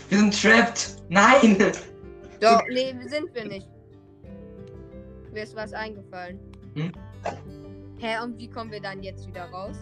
Wir 0.09 0.17
sind 0.17 0.41
trapped. 0.41 0.97
Nein! 1.09 1.57
Doch, 2.41 2.61
nee, 2.69 2.95
sind 3.07 3.33
wir 3.33 3.45
nicht. 3.45 3.67
Mir 5.31 5.43
ist 5.43 5.55
was 5.55 5.73
eingefallen. 5.73 6.39
Hm? 6.75 6.91
Hä, 7.97 8.23
und 8.23 8.37
wie 8.37 8.49
kommen 8.49 8.71
wir 8.71 8.81
dann 8.81 9.03
jetzt 9.03 9.27
wieder 9.27 9.45
raus? 9.49 9.77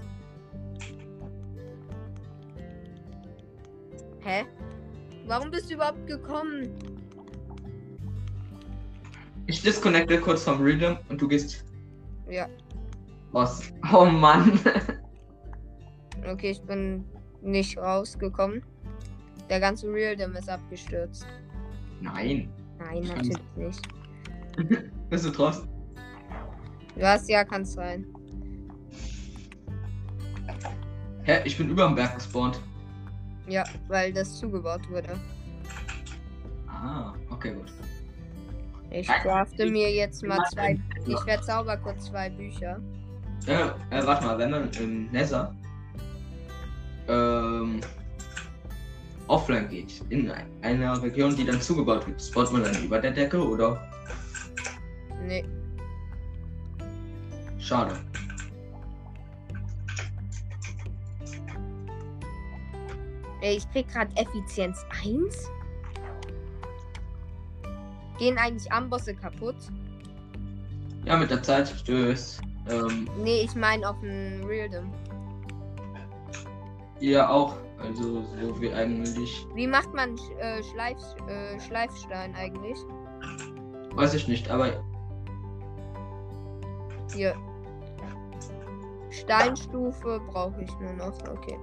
Hä? 4.28 4.46
Warum 5.26 5.52
bist 5.52 5.70
du 5.70 5.76
überhaupt 5.76 6.06
gekommen? 6.06 6.68
Ich 9.46 9.62
disconnecte 9.62 10.20
kurz 10.20 10.44
vom 10.44 10.62
Rhythm 10.62 10.96
und 11.08 11.22
du 11.22 11.30
gehst 11.30 11.64
Ja, 12.30 12.50
raus. 13.34 13.72
Oh 13.94 14.04
Mann. 14.04 14.60
okay, 16.30 16.52
ich 16.52 16.62
bin 16.62 17.06
nicht 17.42 17.78
rausgekommen. 17.78 18.64
Der 19.50 19.62
ganze 19.62 19.88
Realdom 19.88 20.36
ist 20.36 20.50
abgestürzt. 20.50 21.26
Nein. 22.02 22.50
Nein, 22.80 23.04
Ich 23.04 23.08
natürlich 23.08 23.40
nicht. 23.56 23.88
Bist 25.10 25.26
du 25.26 25.32
draußen? 25.32 25.70
Was? 26.98 27.30
Ja, 27.30 27.46
kann 27.46 27.64
sein. 27.64 28.06
Hä? 31.24 31.44
Ich 31.46 31.58
bin 31.58 31.70
über 31.70 31.86
dem 31.86 31.96
Berg 31.96 32.16
gespawnt. 32.16 32.60
Ja, 33.48 33.64
weil 33.88 34.12
das 34.14 34.38
zugebaut 34.40 34.82
wurde. 34.90 35.18
Ah, 36.68 37.14
okay, 37.30 37.54
gut. 37.54 37.72
Ich 38.90 39.08
crafte 39.08 39.66
mir 39.70 39.92
jetzt 39.92 40.24
mal 40.24 40.40
zwei. 40.54 40.78
Ich 41.06 41.20
verzauber 41.22 41.76
kurz 41.78 42.06
zwei 42.06 42.30
Bücher. 42.30 42.80
Ja, 43.46 43.76
äh, 43.90 44.06
warte 44.06 44.26
mal, 44.26 44.38
wenn 44.38 44.52
man 44.52 44.70
im 44.80 45.10
Nether 45.12 45.54
ähm, 47.08 47.80
offline 49.28 49.68
geht, 49.70 50.02
in 50.10 50.30
ein- 50.32 50.50
einer 50.62 51.02
Region, 51.02 51.36
die 51.36 51.46
dann 51.46 51.62
zugebaut 51.62 52.06
wird, 52.08 52.22
spawnt 52.22 52.52
man 52.54 52.64
dann 52.64 52.84
über 52.84 53.00
der 53.00 53.12
Decke 53.12 53.46
oder? 53.46 53.82
Nee. 55.26 55.46
Schade. 57.60 57.94
Ich 63.56 63.70
krieg 63.72 63.88
grad 63.90 64.08
Effizienz 64.20 64.86
1. 65.04 65.50
Gehen 68.18 68.38
eigentlich 68.38 68.72
Ambosse 68.72 69.14
kaputt? 69.14 69.56
Ja, 71.06 71.18
mit 71.18 71.30
der 71.30 71.42
Zeit 71.44 71.70
stößt 71.70 72.42
ähm, 72.70 73.08
Nee, 73.24 73.42
ich 73.44 73.56
meine 73.56 73.88
auf 73.90 74.00
dem 74.02 74.44
Realdom. 74.46 74.92
ihr 77.00 77.30
auch, 77.30 77.56
also 77.80 78.24
so 78.42 78.60
wie 78.62 78.74
eigentlich, 78.74 79.46
Wie 79.54 79.68
macht 79.68 79.94
man 79.94 80.16
äh, 80.40 80.64
Schleif, 80.64 80.98
äh, 81.28 81.60
Schleifstein 81.60 82.34
eigentlich? 82.36 82.78
weiß 83.96 84.14
ich 84.16 84.28
nicht, 84.28 84.50
aber 84.50 84.84
Hier. 87.14 87.36
Steinstufe 89.10 90.20
brauche 90.28 90.62
ich 90.62 90.72
nur 90.80 90.94
noch. 90.94 91.14
Okay. 91.30 91.58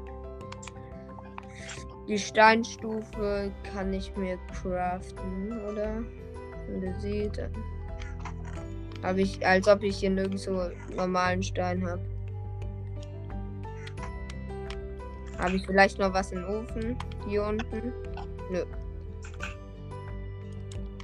Die 2.09 2.19
Steinstufe 2.19 3.51
kann 3.73 3.93
ich 3.93 4.15
mir 4.17 4.39
craften, 4.53 5.59
oder? 5.71 6.03
Sieht. 7.01 7.41
Habe 9.03 9.23
ich, 9.23 9.47
als 9.47 9.69
ob 9.69 9.83
ich 9.83 9.99
hier 9.99 10.11
nirgendwo 10.11 10.71
normalen 10.95 11.43
Stein 11.43 11.87
habe. 11.87 12.01
Habe 15.39 15.57
ich 15.57 15.67
vielleicht 15.67 15.99
noch 15.99 16.13
was 16.13 16.33
im 16.33 16.45
Ofen? 16.45 16.97
Hier 17.29 17.45
unten? 17.45 17.93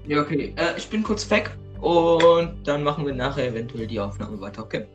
ja 0.06 0.20
okay, 0.20 0.52
äh, 0.56 0.76
ich 0.76 0.88
bin 0.88 1.02
kurz 1.02 1.30
weg 1.30 1.50
und 1.80 2.56
dann 2.64 2.82
machen 2.82 3.06
wir 3.06 3.14
nachher 3.14 3.48
eventuell 3.48 3.86
die 3.86 3.98
Aufnahme 3.98 4.40
weiter, 4.40 4.62
okay? 4.62 4.86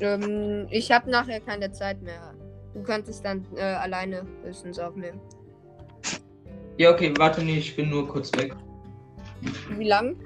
Ähm, 0.00 0.66
ich 0.70 0.90
habe 0.90 1.10
nachher 1.10 1.40
keine 1.40 1.70
Zeit 1.72 2.02
mehr. 2.02 2.34
Du 2.72 2.82
könntest 2.82 3.24
dann 3.24 3.44
äh, 3.56 3.62
alleine 3.62 4.26
höchstens 4.42 4.78
aufnehmen. 4.78 5.20
Ja, 6.76 6.90
okay, 6.90 7.14
warte 7.16 7.42
nee, 7.44 7.58
ich 7.58 7.76
bin 7.76 7.90
nur 7.90 8.08
kurz 8.08 8.32
weg. 8.36 8.54
Wie 9.78 9.84
lang? 9.84 10.16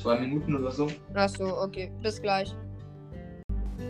Zwei 0.00 0.20
Minuten 0.20 0.54
oder 0.54 0.70
so. 0.70 0.88
Achso, 1.14 1.62
okay. 1.62 1.90
Bis 2.00 2.22
gleich. 2.22 2.54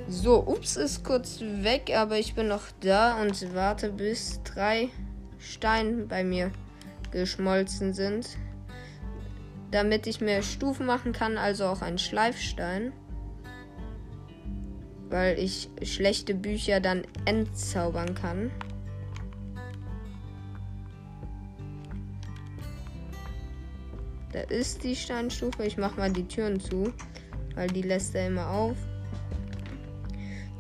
So, 0.08 0.46
Ups 0.46 0.76
ist 0.76 1.04
kurz 1.04 1.40
weg, 1.40 1.92
aber 1.94 2.18
ich 2.18 2.34
bin 2.34 2.48
noch 2.48 2.62
da 2.80 3.20
und 3.20 3.54
warte, 3.54 3.90
bis 3.90 4.40
drei 4.44 4.88
Steine 5.38 6.06
bei 6.06 6.24
mir 6.24 6.52
geschmolzen 7.10 7.92
sind. 7.92 8.38
Damit 9.72 10.06
ich 10.06 10.22
mir 10.22 10.42
Stufen 10.42 10.86
machen 10.86 11.12
kann, 11.12 11.36
also 11.36 11.66
auch 11.66 11.82
einen 11.82 11.98
Schleifstein. 11.98 12.92
Weil 15.10 15.38
ich 15.38 15.68
schlechte 15.82 16.34
Bücher 16.34 16.80
dann 16.80 17.02
entzaubern 17.26 18.14
kann. 18.14 18.50
Da 24.36 24.42
ist 24.42 24.84
die 24.84 24.94
Steinstufe. 24.94 25.64
Ich 25.64 25.78
mach 25.78 25.96
mal 25.96 26.12
die 26.12 26.28
Türen 26.28 26.60
zu, 26.60 26.92
weil 27.54 27.68
die 27.68 27.80
lässt 27.80 28.14
er 28.14 28.26
immer 28.26 28.50
auf. 28.50 28.76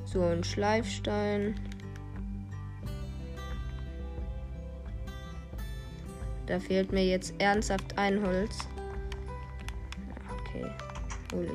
So, 0.06 0.24
ein 0.24 0.42
Schleifstein. 0.42 1.54
Da 6.46 6.58
fehlt 6.58 6.90
mir 6.90 7.04
jetzt 7.04 7.34
ernsthaft 7.38 7.98
ein 7.98 8.26
Holz. 8.26 8.66
Okay, 10.40 10.64
hol 11.34 11.46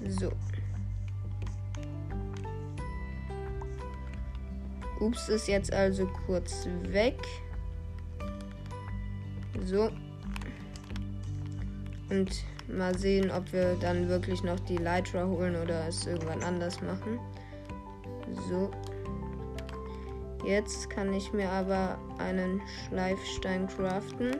ich. 0.00 0.14
So. 0.18 0.32
Ups 5.00 5.28
ist 5.28 5.48
jetzt 5.48 5.72
also 5.72 6.06
kurz 6.26 6.68
weg. 6.84 7.18
So. 9.64 9.90
Und 12.10 12.44
mal 12.68 12.96
sehen, 12.98 13.30
ob 13.30 13.52
wir 13.52 13.76
dann 13.80 14.08
wirklich 14.08 14.42
noch 14.42 14.60
die 14.60 14.76
Lytra 14.76 15.26
holen 15.26 15.56
oder 15.56 15.88
es 15.88 16.06
irgendwann 16.06 16.42
anders 16.42 16.80
machen. 16.80 17.18
So. 18.48 18.70
Jetzt 20.46 20.90
kann 20.90 21.12
ich 21.14 21.32
mir 21.32 21.50
aber 21.50 21.98
einen 22.18 22.60
Schleifstein 22.88 23.66
craften. 23.66 24.36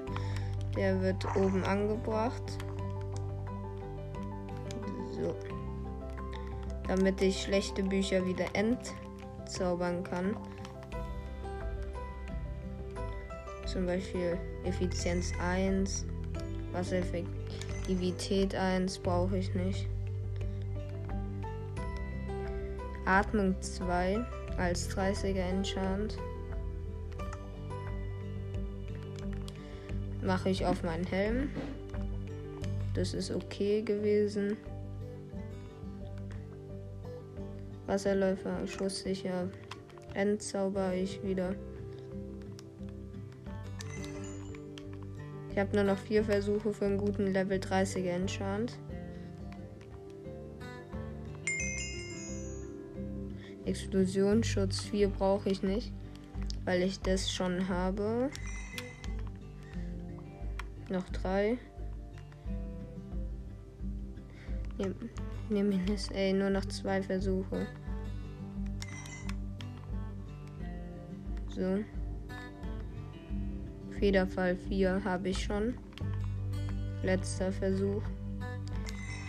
Der 0.77 1.01
wird 1.01 1.25
oben 1.37 1.64
angebracht. 1.64 2.43
So. 5.12 5.35
Damit 6.87 7.23
ich 7.23 7.43
schlechte 7.43 7.83
Bücher 7.83 8.27
wieder 8.27 8.55
entzaubern 9.45 10.03
kann. 10.03 10.37
Zum 13.67 13.87
Beispiel 13.87 14.39
Effizienz 14.65 15.33
1, 15.41 16.07
Wassereffektivität 16.73 18.55
1 18.55 18.99
brauche 18.99 19.37
ich 19.37 19.55
nicht. 19.55 19.87
Atmung 23.05 23.55
2 23.61 24.25
als 24.57 24.89
30er 24.97 25.41
Enchant. 25.41 26.17
Mache 30.23 30.49
ich 30.49 30.65
auf 30.65 30.83
meinen 30.83 31.05
Helm. 31.05 31.51
Das 32.95 33.13
ist 33.13 33.31
okay 33.31 33.83
gewesen. 33.83 34.57
Wasserläufer, 37.95 38.67
schusssicher. 38.67 39.49
Entzauber 40.15 40.93
ich 40.95 41.23
wieder. 41.23 41.55
Ich 45.49 45.57
habe 45.57 45.77
nur 45.77 45.85
noch 45.85 45.99
vier 45.99 46.25
Versuche 46.25 46.73
für 46.73 46.87
einen 46.87 46.99
guten 46.99 47.29
Level 47.29 47.61
30er 47.61 48.09
Enchant. 48.09 48.77
Explosionsschutz 53.65 54.81
4 54.81 55.09
brauche 55.11 55.49
ich 55.49 55.63
nicht, 55.63 55.93
weil 56.65 56.83
ich 56.83 56.99
das 56.99 57.31
schon 57.31 57.69
habe. 57.69 58.29
Noch 60.89 61.09
drei. 61.11 61.59
Nehmen 65.49 65.71
nehm 65.71 65.87
das, 65.87 66.09
ey, 66.09 66.33
nur 66.33 66.51
noch 66.51 66.65
zwei 66.65 67.01
Versuche. 67.01 67.69
So. 71.55 71.85
Federfall 74.01 74.57
4 74.57 75.05
habe 75.05 75.29
ich 75.29 75.45
schon. 75.45 75.75
Letzter 77.05 77.53
Versuch. 77.53 78.03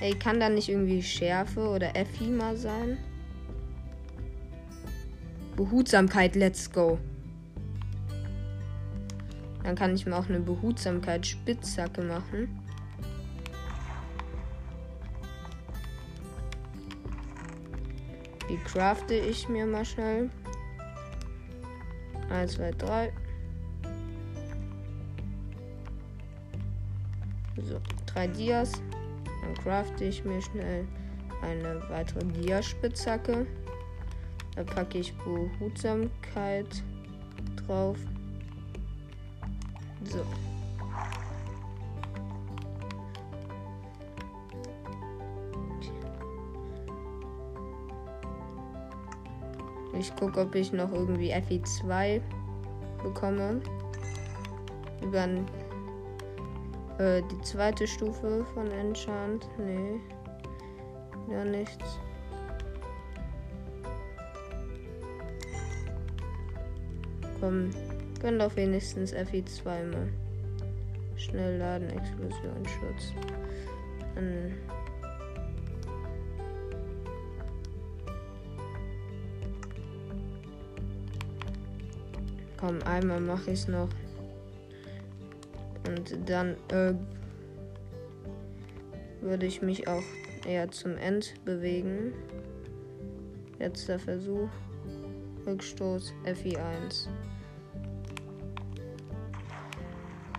Ey, 0.02 0.14
kann 0.16 0.40
da 0.40 0.50
nicht 0.50 0.70
irgendwie 0.70 1.04
Schärfe 1.04 1.70
oder 1.70 1.96
Effi 1.96 2.34
sein? 2.56 2.98
Behutsamkeit, 5.56 6.36
let's 6.36 6.72
go. 6.72 6.98
Dann 9.64 9.76
kann 9.76 9.94
ich 9.94 10.06
mir 10.06 10.16
auch 10.16 10.28
eine 10.28 10.40
Behutsamkeit 10.40 11.26
Spitzhacke 11.28 12.02
machen. 12.02 12.60
Die 18.50 18.58
crafte 18.58 19.14
ich 19.14 19.48
mir 19.48 19.66
mal 19.66 19.86
schnell. 19.86 20.30
1, 22.36 22.54
2, 22.54 22.72
3. 22.72 23.14
So, 27.58 27.80
drei 28.06 28.28
Dias. 28.28 28.74
Dann 29.42 29.54
crafte 29.56 30.06
ich 30.06 30.24
mir 30.26 30.42
schnell 30.42 30.86
eine 31.42 31.82
weitere 31.90 32.26
Diaspitzhacke. 32.26 33.48
Da 34.56 34.64
packe 34.64 35.00
ich 35.00 35.14
Behutsamkeit 35.18 36.84
drauf. 37.56 37.98
So. 40.04 40.26
Ich 50.06 50.16
gucke, 50.18 50.42
ob 50.42 50.54
ich 50.54 50.72
noch 50.72 50.94
irgendwie 50.94 51.34
FI2 51.34 52.22
bekomme. 53.02 53.60
Über 55.02 55.28
äh, 57.00 57.24
die 57.24 57.42
zweite 57.42 57.88
Stufe 57.88 58.46
von 58.54 58.70
Enchant. 58.70 59.50
Nee. 59.58 60.00
Ja, 61.32 61.44
nichts. 61.44 61.98
Komm, 67.40 67.72
gönn 68.22 68.38
doch 68.38 68.56
wenigstens 68.56 69.12
FI2 69.12 69.64
mal. 69.66 70.08
Schnell 71.16 71.58
laden, 71.58 71.90
Explosionsschutz. 71.90 73.14
Dann 74.14 74.54
Komm, 82.60 82.82
einmal 82.84 83.20
mache 83.20 83.52
ich 83.52 83.60
es 83.60 83.68
noch. 83.68 83.90
Und 85.88 86.18
dann 86.30 86.56
äh, 86.70 86.94
würde 89.22 89.46
ich 89.46 89.62
mich 89.62 89.88
auch 89.88 90.04
eher 90.48 90.70
zum 90.72 90.98
End 90.98 91.34
bewegen. 91.46 92.14
Letzter 93.60 94.00
Versuch. 94.00 94.50
Rückstoß 95.46 96.14
FI1. 96.26 97.08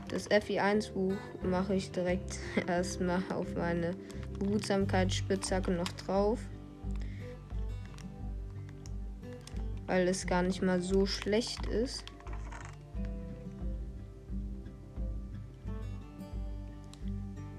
Das 0.08 0.30
FI1 0.30 0.92
Buch 0.92 1.16
mache 1.42 1.74
ich 1.74 1.90
direkt 1.90 2.38
erstmal 2.66 3.22
auf 3.32 3.54
meine 3.54 3.92
Behutsamkeitsspitzhacke 4.38 5.70
noch 5.70 5.88
drauf. 6.06 6.38
Weil 9.86 10.08
es 10.08 10.26
gar 10.26 10.42
nicht 10.42 10.62
mal 10.62 10.80
so 10.80 11.06
schlecht 11.06 11.66
ist. 11.66 12.04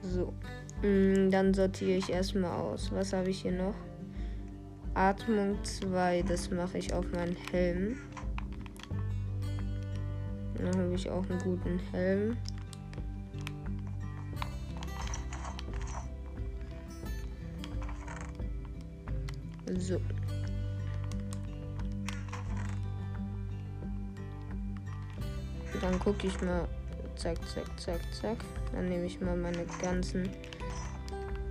So. 0.02 0.34
Mm, 0.82 1.30
dann 1.32 1.54
sortiere 1.54 1.98
ich 1.98 2.10
erstmal 2.10 2.52
aus. 2.52 2.92
Was 2.92 3.14
habe 3.14 3.30
ich 3.30 3.42
hier 3.42 3.52
noch? 3.52 3.76
Atmung 4.94 5.64
2, 5.64 6.24
das 6.24 6.50
mache 6.50 6.80
ich 6.80 6.94
auf 6.94 7.06
meinen 7.12 7.38
Helm. 7.52 7.98
Dann 10.56 10.76
habe 10.76 10.96
ich 10.96 11.10
auch 11.10 11.30
einen 11.30 11.40
guten 11.40 11.80
Helm. 11.92 12.38
Gucke 26.08 26.28
ich 26.28 26.42
mal. 26.42 26.66
Zack, 27.18 27.38
zack, 27.50 27.68
zack, 27.78 28.00
zack. 28.14 28.38
Dann 28.72 28.88
nehme 28.88 29.06
ich 29.06 29.20
mal 29.20 29.36
meine 29.36 29.66
ganzen 29.82 30.30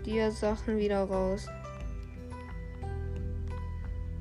Dia-Sachen 0.07 0.79
wieder 0.79 1.03
raus 1.03 1.47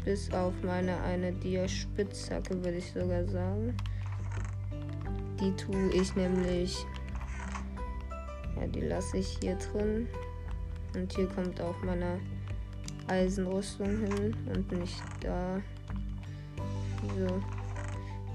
bis 0.04 0.32
auf 0.34 0.54
meine 0.62 1.02
eine 1.04 1.32
Dia-Spitzhacke, 1.32 2.62
würde 2.64 2.80
ich 2.80 2.92
sogar 2.92 3.26
sagen. 3.30 3.78
Die 5.40 5.56
tue 5.56 5.90
ich 5.94 6.14
nämlich. 6.18 6.86
Ja, 8.58 8.68
die 8.68 8.82
lasse 8.82 9.18
ich 9.18 9.38
hier 9.42 9.56
drin. 9.56 10.10
Und 10.96 11.14
hier 11.14 11.28
kommt 11.28 11.62
auch 11.62 11.82
meine 11.82 12.20
Eisenrüstung 13.08 13.88
hin 13.88 14.36
und 14.54 14.70
nicht 14.74 15.02
da. 15.22 15.62
So. 17.18 17.55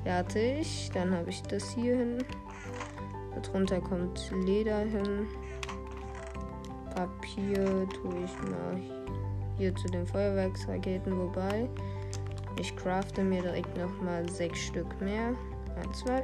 Fertig. 0.04 0.90
Dann 0.94 1.14
habe 1.14 1.30
ich 1.30 1.42
das 1.42 1.74
hier 1.74 1.96
hin. 1.96 2.24
Darunter 3.34 3.80
kommt 3.80 4.32
Leder 4.44 4.80
hin. 4.80 5.26
Papier 6.94 7.88
tue 7.88 8.24
ich 8.24 8.50
mal 8.50 8.80
hier 9.56 9.74
zu 9.76 9.88
den 9.88 10.06
Feuerwerksraketen, 10.06 11.16
wobei 11.18 11.68
ich 12.58 12.74
crafte 12.76 13.22
mir 13.22 13.42
direkt 13.42 13.76
nochmal 13.76 14.28
sechs 14.28 14.58
Stück 14.58 15.00
mehr. 15.00 15.34
Ein, 15.76 15.94
zwei. 15.94 16.22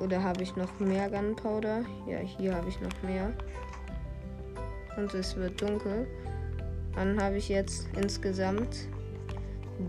Oder 0.00 0.22
habe 0.22 0.42
ich 0.42 0.56
noch 0.56 0.78
mehr 0.78 1.10
Gunpowder? 1.10 1.84
Ja, 2.06 2.18
hier 2.18 2.54
habe 2.54 2.68
ich 2.68 2.80
noch 2.80 3.02
mehr. 3.02 3.32
Und 4.96 5.12
es 5.14 5.36
wird 5.36 5.60
dunkel. 5.60 6.06
Dann 6.94 7.20
habe 7.22 7.36
ich 7.36 7.48
jetzt 7.48 7.86
insgesamt 7.96 8.88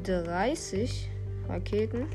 30 0.03 1.09
Raketen. 1.47 2.07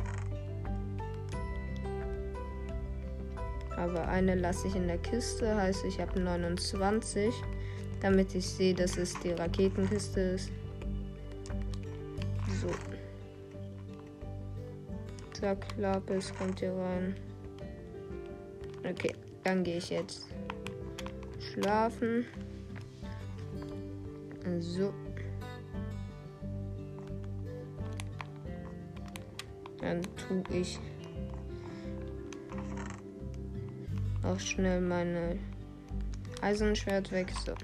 Aber 3.77 4.09
eine 4.09 4.35
lasse 4.35 4.69
ich 4.69 4.77
in 4.77 4.87
der 4.87 4.99
Kiste, 4.99 5.55
heißt 5.55 5.85
ich 5.85 6.01
habe 6.01 6.19
29, 6.19 7.35
damit 8.01 8.35
ich 8.35 8.47
sehe, 8.47 8.75
dass 8.75 8.97
es 8.97 9.19
die 9.21 9.33
Raketenkiste 9.33 10.21
ist. 10.21 10.51
So. 12.61 12.69
Zack, 15.33 15.67
Lapis 15.77 16.33
kommt 16.35 16.61
hier 16.61 16.73
rein. 16.73 17.15
Okay, 18.89 19.13
dann 19.45 19.63
gehe 19.63 19.77
ich 19.77 19.91
jetzt 19.91 20.27
schlafen. 21.39 22.25
So. 24.61 24.95
Dann 29.81 30.01
tue 30.17 30.43
ich 30.59 30.79
auch 34.27 34.41
schnell 34.41 34.81
meine 34.81 35.39
Eisenschwert 36.43 37.13
weg. 37.13 37.33
So. 37.45 37.55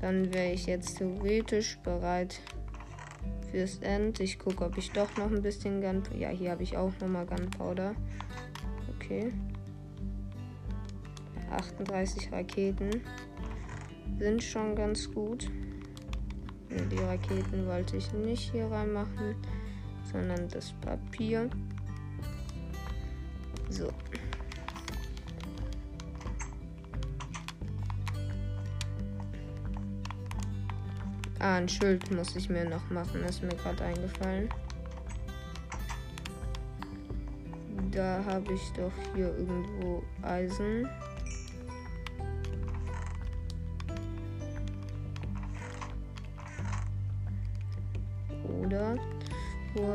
Dann 0.00 0.32
wäre 0.32 0.52
ich 0.52 0.66
jetzt 0.66 0.98
theoretisch 0.98 1.78
bereit 1.78 2.40
fürs 3.50 3.78
End. 3.78 4.20
Ich 4.20 4.38
gucke, 4.38 4.64
ob 4.64 4.76
ich 4.76 4.90
doch 4.90 5.16
noch 5.16 5.30
ein 5.30 5.42
bisschen 5.42 5.80
Gun. 5.80 6.02
Ja, 6.18 6.28
hier 6.28 6.50
habe 6.50 6.62
ich 6.62 6.76
auch 6.76 6.92
nochmal 7.00 7.26
Gunpowder. 7.26 7.94
Okay. 8.96 9.32
38 11.50 12.32
Raketen 12.32 12.90
sind 14.18 14.42
schon 14.42 14.74
ganz 14.74 15.10
gut. 15.12 15.50
Die 16.70 16.98
Raketen 16.98 17.66
wollte 17.66 17.96
ich 17.96 18.12
nicht 18.12 18.52
hier 18.52 18.66
reinmachen, 18.66 19.36
sondern 20.12 20.48
das 20.48 20.72
Papier. 20.80 21.48
Ah, 31.46 31.58
ein 31.58 31.68
Schild 31.68 32.10
muss 32.10 32.34
ich 32.34 32.48
mir 32.48 32.68
noch 32.68 32.90
machen, 32.90 33.22
ist 33.22 33.40
mir 33.40 33.54
gerade 33.54 33.84
eingefallen. 33.84 34.48
Da 37.92 38.20
habe 38.26 38.52
ich 38.52 38.72
doch 38.72 38.90
hier 39.14 39.28
irgendwo 39.28 40.02
Eisen. 40.22 40.88
Oder 48.60 48.96
wo 49.74 49.94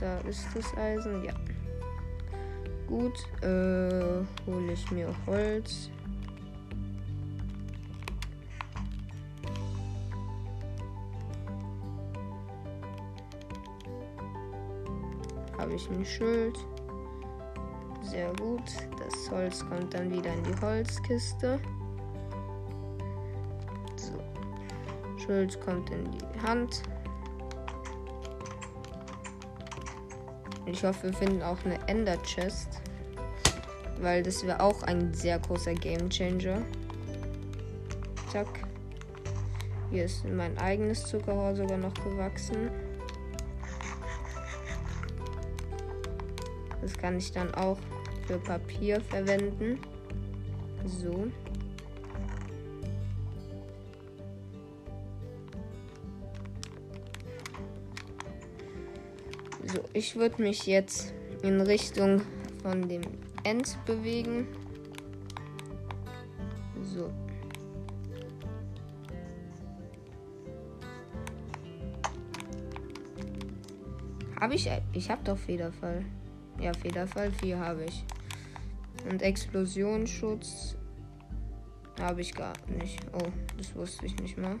da 0.00 0.18
ist 0.28 0.44
das 0.56 0.76
Eisen, 0.76 1.22
ja. 1.24 1.34
Gut, 2.88 3.16
äh, 3.42 4.24
hole 4.44 4.72
ich 4.72 4.90
mir 4.90 5.14
Holz. 5.24 5.88
Ich 15.84 15.90
ein 15.90 16.04
Schild. 16.04 16.58
Sehr 18.02 18.32
gut. 18.34 18.62
Das 18.98 19.30
Holz 19.30 19.64
kommt 19.68 19.94
dann 19.94 20.10
wieder 20.10 20.32
in 20.32 20.42
die 20.44 20.60
Holzkiste. 20.60 21.58
So. 23.96 25.24
Schild 25.24 25.60
kommt 25.60 25.90
in 25.90 26.10
die 26.10 26.40
Hand. 26.46 26.82
Ich 30.66 30.82
hoffe, 30.84 31.04
wir 31.04 31.12
finden 31.12 31.42
auch 31.42 31.58
eine 31.64 31.78
Ender 31.88 32.16
Chest. 32.22 32.80
Weil 34.00 34.22
das 34.22 34.44
wäre 34.44 34.60
auch 34.60 34.82
ein 34.82 35.12
sehr 35.14 35.38
großer 35.38 35.74
Game 35.74 36.08
Changer. 36.10 36.62
Zack. 38.30 38.48
Hier 39.90 40.06
ist 40.06 40.24
mein 40.24 40.56
eigenes 40.58 41.04
Zuckerrohr 41.06 41.54
sogar 41.54 41.78
noch 41.78 41.94
gewachsen. 41.94 42.70
Das 46.84 46.98
kann 46.98 47.16
ich 47.16 47.32
dann 47.32 47.52
auch 47.54 47.78
für 48.26 48.36
Papier 48.36 49.00
verwenden. 49.00 49.78
So. 50.84 51.28
So, 59.64 59.80
ich 59.94 60.14
würde 60.14 60.42
mich 60.42 60.66
jetzt 60.66 61.14
in 61.42 61.58
Richtung 61.62 62.20
von 62.62 62.86
dem 62.86 63.00
End 63.44 63.78
bewegen. 63.86 64.46
So. 66.82 67.10
Habe 74.38 74.54
ich. 74.54 74.70
Ich 74.92 75.10
habe 75.10 75.24
doch 75.24 75.38
Federfall. 75.38 76.04
Ja, 76.60 76.72
Federfall 76.72 77.32
4 77.32 77.58
habe 77.58 77.84
ich. 77.84 78.04
Und 79.08 79.22
Explosionsschutz 79.22 80.76
habe 82.00 82.20
ich 82.20 82.34
gar 82.34 82.52
nicht. 82.78 83.00
Oh, 83.12 83.30
das 83.56 83.74
wusste 83.74 84.06
ich 84.06 84.16
nicht 84.18 84.38
mal. 84.38 84.58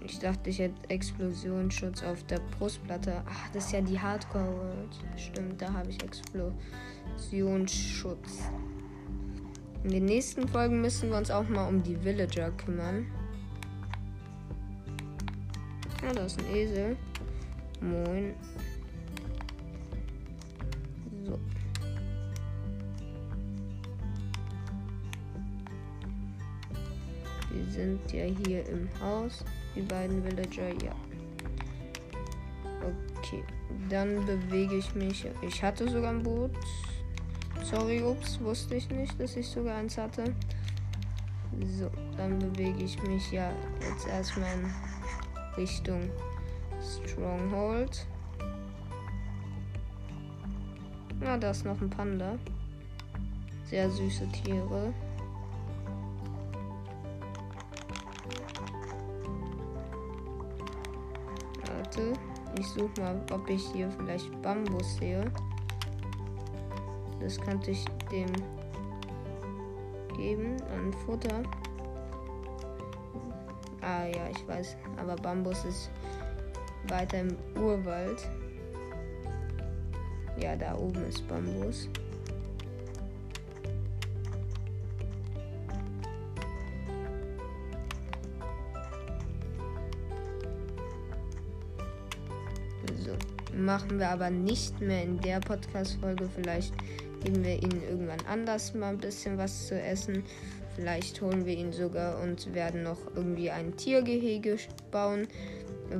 Ich 0.00 0.18
dachte, 0.20 0.50
ich 0.50 0.60
hätte 0.60 0.88
Explosionsschutz 0.88 2.04
auf 2.04 2.22
der 2.24 2.40
Brustplatte. 2.58 3.22
Ach, 3.26 3.48
das 3.52 3.66
ist 3.66 3.72
ja 3.72 3.80
die 3.80 3.98
Hardcore. 3.98 4.72
Stimmt, 5.16 5.60
da 5.60 5.72
habe 5.72 5.90
ich 5.90 6.00
Explosionsschutz. 6.02 8.42
In 9.82 9.90
den 9.90 10.04
nächsten 10.04 10.46
Folgen 10.46 10.80
müssen 10.80 11.10
wir 11.10 11.16
uns 11.16 11.30
auch 11.30 11.48
mal 11.48 11.68
um 11.68 11.82
die 11.82 12.04
Villager 12.04 12.52
kümmern. 12.52 13.06
Ja, 16.02 16.12
da 16.12 16.24
ist 16.24 16.38
ein 16.38 16.54
Esel. 16.54 16.96
Moin. 17.80 18.34
Sind 27.86 28.12
ja 28.12 28.24
hier 28.24 28.66
im 28.68 28.88
Haus. 29.00 29.44
Die 29.74 29.82
beiden 29.82 30.24
Villager, 30.24 30.70
ja. 30.84 30.94
Okay, 33.18 33.42
dann 33.88 34.24
bewege 34.26 34.76
ich 34.76 34.94
mich. 34.94 35.26
Ich 35.42 35.62
hatte 35.62 35.88
sogar 35.88 36.10
ein 36.10 36.22
Boot. 36.22 36.50
Sorry, 37.62 38.02
ups, 38.02 38.40
wusste 38.40 38.76
ich 38.76 38.88
nicht, 38.90 39.18
dass 39.20 39.36
ich 39.36 39.48
sogar 39.48 39.76
eins 39.76 39.96
hatte. 39.98 40.24
So, 41.78 41.90
dann 42.16 42.38
bewege 42.38 42.84
ich 42.84 43.02
mich 43.02 43.32
ja 43.32 43.50
jetzt 43.80 44.06
erstmal 44.06 44.52
in 44.54 44.70
Richtung 45.56 46.10
Stronghold. 47.06 48.06
Ja, 51.22 51.38
da 51.38 51.50
ist 51.50 51.64
noch 51.64 51.80
ein 51.80 51.88
Panda. 51.88 52.38
Sehr 53.64 53.90
süße 53.90 54.28
Tiere. 54.32 54.92
Warte, 61.96 62.12
ich 62.58 62.66
suche 62.66 63.00
mal, 63.00 63.20
ob 63.32 63.48
ich 63.48 63.66
hier 63.72 63.90
vielleicht 63.90 64.42
Bambus 64.42 64.96
sehe. 64.96 65.24
Das 67.20 67.40
könnte 67.40 67.70
ich 67.70 67.84
dem 68.10 68.30
geben 70.14 70.56
an 70.74 70.92
Futter. 70.92 71.42
Ah 73.80 74.04
ja, 74.04 74.28
ich 74.30 74.46
weiß. 74.46 74.76
Aber 74.98 75.16
Bambus 75.16 75.64
ist 75.64 75.90
weiter 76.88 77.20
im 77.20 77.36
Urwald. 77.58 78.28
Ja, 80.38 80.54
da 80.54 80.76
oben 80.76 81.02
ist 81.06 81.26
Bambus. 81.26 81.88
Machen 93.66 93.98
wir 93.98 94.08
aber 94.08 94.30
nicht 94.30 94.80
mehr 94.80 95.02
in 95.02 95.20
der 95.20 95.40
Podcast-Folge. 95.40 96.28
Vielleicht 96.34 96.72
geben 97.24 97.44
wir 97.44 97.60
ihnen 97.60 97.82
irgendwann 97.90 98.24
anders 98.30 98.72
mal 98.74 98.90
ein 98.90 98.98
bisschen 98.98 99.36
was 99.36 99.66
zu 99.66 99.78
essen. 99.78 100.22
Vielleicht 100.76 101.20
holen 101.20 101.44
wir 101.44 101.54
ihn 101.54 101.72
sogar 101.72 102.22
und 102.22 102.54
werden 102.54 102.84
noch 102.84 102.98
irgendwie 103.16 103.50
ein 103.50 103.76
Tiergehege 103.76 104.56
bauen, 104.92 105.26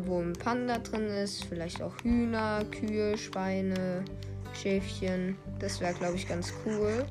wo 0.06 0.20
ein 0.20 0.34
Panda 0.34 0.78
drin 0.78 1.06
ist. 1.06 1.44
Vielleicht 1.46 1.82
auch 1.82 1.92
Hühner, 2.04 2.64
Kühe, 2.70 3.18
Schweine, 3.18 4.04
Schäfchen. 4.54 5.36
Das 5.58 5.80
wäre, 5.80 5.94
glaube 5.94 6.14
ich, 6.14 6.28
ganz 6.28 6.52
cool. 6.64 7.04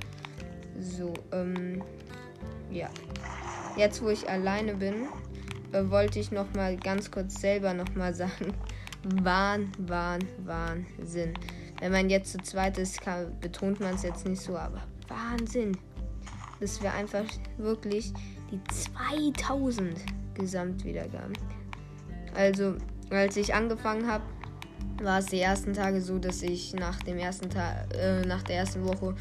So, 0.79 1.13
ähm, 1.33 1.83
ja. 2.71 2.89
Jetzt, 3.75 4.01
wo 4.01 4.07
ich 4.07 4.29
alleine 4.29 4.75
bin, 4.75 5.07
äh, 5.73 5.89
wollte 5.89 6.19
ich 6.19 6.31
noch 6.31 6.53
mal 6.53 6.77
ganz 6.77 7.11
kurz 7.11 7.41
selber 7.41 7.73
noch 7.73 7.93
mal 7.93 8.13
sagen. 8.13 8.53
Wahn, 9.23 9.71
Wahn, 9.77 10.19
Wahnsinn. 10.45 11.33
Wenn 11.79 11.91
man 11.91 12.09
jetzt 12.09 12.31
zu 12.31 12.39
zweit 12.39 12.77
ist, 12.77 13.01
kann, 13.01 13.37
betont 13.39 13.79
man 13.79 13.95
es 13.95 14.03
jetzt 14.03 14.27
nicht 14.27 14.41
so, 14.41 14.57
aber 14.57 14.81
Wahnsinn. 15.07 15.77
Das 16.59 16.81
wäre 16.81 16.93
einfach 16.93 17.25
wirklich 17.57 18.13
die 18.51 18.59
2000 18.63 19.97
Gesamtwiedergaben. 20.33 21.33
Also, 22.33 22.75
als 23.11 23.37
ich 23.37 23.53
angefangen 23.53 24.07
habe, 24.07 24.23
war 25.03 25.19
es 25.19 25.27
die 25.27 25.39
ersten 25.39 25.73
Tage 25.73 26.01
so, 26.01 26.17
dass 26.17 26.41
ich 26.41 26.73
nach 26.73 27.01
dem 27.03 27.17
ersten 27.17 27.49
Tag, 27.49 27.93
äh, 27.93 28.21
nach 28.21 28.43
der 28.43 28.57
ersten 28.57 28.85
Woche 28.85 29.15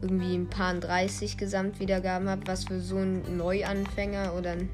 irgendwie 0.00 0.34
ein 0.34 0.48
paar 0.48 0.74
30 0.74 1.38
Gesamtwiedergaben 1.38 2.28
habe, 2.28 2.42
was 2.46 2.64
für 2.64 2.80
so 2.80 2.98
einen 2.98 3.36
Neuanfänger 3.36 4.34
oder 4.34 4.52
einen 4.52 4.68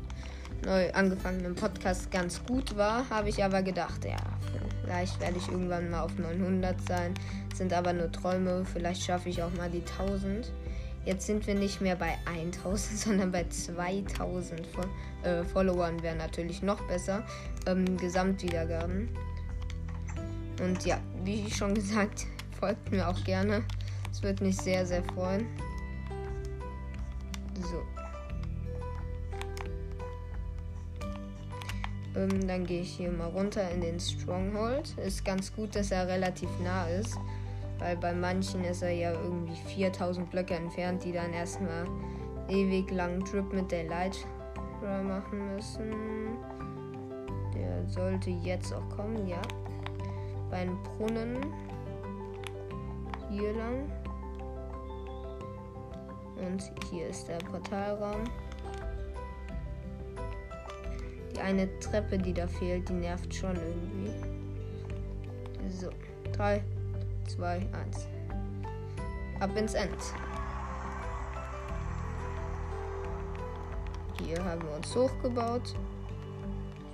neu 0.65 0.93
angefangenen 0.93 1.55
Podcast 1.55 2.11
ganz 2.11 2.45
gut 2.45 2.77
war, 2.77 3.09
habe 3.09 3.29
ich 3.29 3.43
aber 3.43 3.63
gedacht, 3.63 4.05
ja, 4.05 4.17
vielleicht 4.91 5.21
werde 5.21 5.37
ich 5.39 5.49
irgendwann 5.49 5.89
mal 5.89 6.03
auf 6.03 6.19
900 6.19 6.77
sein. 6.89 7.15
Sind 7.55 7.73
aber 7.73 7.93
nur 7.93 8.11
Träume, 8.11 8.65
vielleicht 8.65 9.03
schaffe 9.03 9.29
ich 9.29 9.41
auch 9.41 9.53
mal 9.55 9.71
die 9.71 9.85
1000. 9.99 10.51
Jetzt 11.05 11.27
sind 11.27 11.47
wir 11.47 11.55
nicht 11.55 11.81
mehr 11.81 11.95
bei 11.95 12.19
1000, 12.27 12.81
sondern 12.99 13.31
bei 13.31 13.47
2000 13.49 14.67
Fo 14.67 14.83
äh, 15.23 15.45
Followern 15.45 16.03
wäre 16.03 16.17
natürlich 16.17 16.63
noch 16.63 16.81
besser. 16.89 17.25
Ähm, 17.67 17.97
Gesamtwiedergaben. 17.99 19.09
Und 20.61 20.85
ja, 20.85 20.99
wie 21.23 21.49
schon 21.51 21.75
gesagt, 21.75 22.27
folgt 22.59 22.91
mir 22.91 23.09
auch 23.09 23.23
gerne. 23.23 23.63
Es 24.11 24.23
wird 24.25 24.41
mich 24.41 24.57
sehr, 24.57 24.85
sehr 24.85 25.05
freuen. 25.05 25.47
So. 27.63 28.00
Ähm, 32.17 32.47
dann 32.47 32.67
gehe 32.67 32.81
ich 32.83 32.91
hier 32.91 33.11
mal 33.11 33.29
runter 33.29 33.71
in 33.71 33.81
den 33.81 34.01
Stronghold. 34.01 34.97
Ist 34.99 35.25
ganz 35.25 35.55
gut, 35.55 35.77
dass 35.77 35.91
er 35.91 36.09
relativ 36.09 36.49
nah 36.63 36.87
ist. 36.89 37.17
Weil 37.79 37.97
bei 37.97 38.13
manchen 38.13 38.65
ist 38.65 38.83
er 38.83 38.91
ja 38.91 39.13
irgendwie 39.13 39.57
4000 39.75 40.31
Blöcke 40.31 40.55
entfernt, 40.55 41.03
die 41.05 41.13
dann 41.13 41.33
erstmal 41.33 41.87
ewig 42.49 42.91
lang 42.91 43.25
Trip 43.25 43.51
mit 43.53 43.71
der 43.71 43.85
Light 43.85 44.19
machen 44.83 45.55
müssen. 45.55 45.93
Der 47.55 47.87
sollte 47.87 48.31
jetzt 48.31 48.73
auch 48.73 48.89
kommen, 48.91 49.27
ja. 49.27 49.41
Bei 50.51 50.65
den 50.65 50.77
Brunnen. 50.83 51.39
Hier 53.31 53.53
lang. 53.55 53.91
Und 56.37 56.73
hier 56.91 57.09
ist 57.09 57.29
der 57.29 57.39
Portalraum. 57.39 58.25
Eine 61.41 61.69
Treppe, 61.81 62.19
die 62.19 62.33
da 62.33 62.47
fehlt, 62.47 62.89
die 62.89 62.95
nervt 62.95 63.35
schon 63.35 63.57
irgendwie. 63.57 64.13
So, 65.69 65.91
3, 66.33 66.63
2, 67.29 67.55
1. 67.55 67.67
Ab 69.41 69.57
ins 69.57 69.75
End. 69.75 69.91
Hier 74.23 74.45
haben 74.45 74.63
wir 74.63 74.77
uns 74.77 74.95
hochgebaut. 74.95 75.75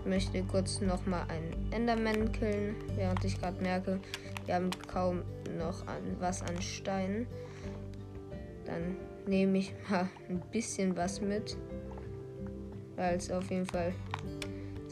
Ich 0.01 0.07
möchte 0.07 0.43
kurz 0.45 0.81
nochmal 0.81 1.25
einen 1.29 1.73
Enderman 1.73 2.31
killen, 2.31 2.77
während 2.95 3.25
ich 3.25 3.41
gerade 3.41 3.61
merke, 3.61 3.99
wir 4.47 4.55
haben 4.55 4.71
kaum 4.87 5.23
noch 5.59 5.85
an, 5.89 6.17
was 6.21 6.43
an 6.43 6.63
Steinen. 6.63 7.27
Dann 8.65 8.97
nehme 9.27 9.59
ich 9.59 9.75
mal 9.91 10.09
ein 10.29 10.41
bisschen 10.53 10.97
was 10.97 11.21
mit, 11.21 11.57
weil 12.95 13.17
es 13.17 13.31
auf 13.31 13.51
jeden 13.51 13.67
Fall 13.67 13.93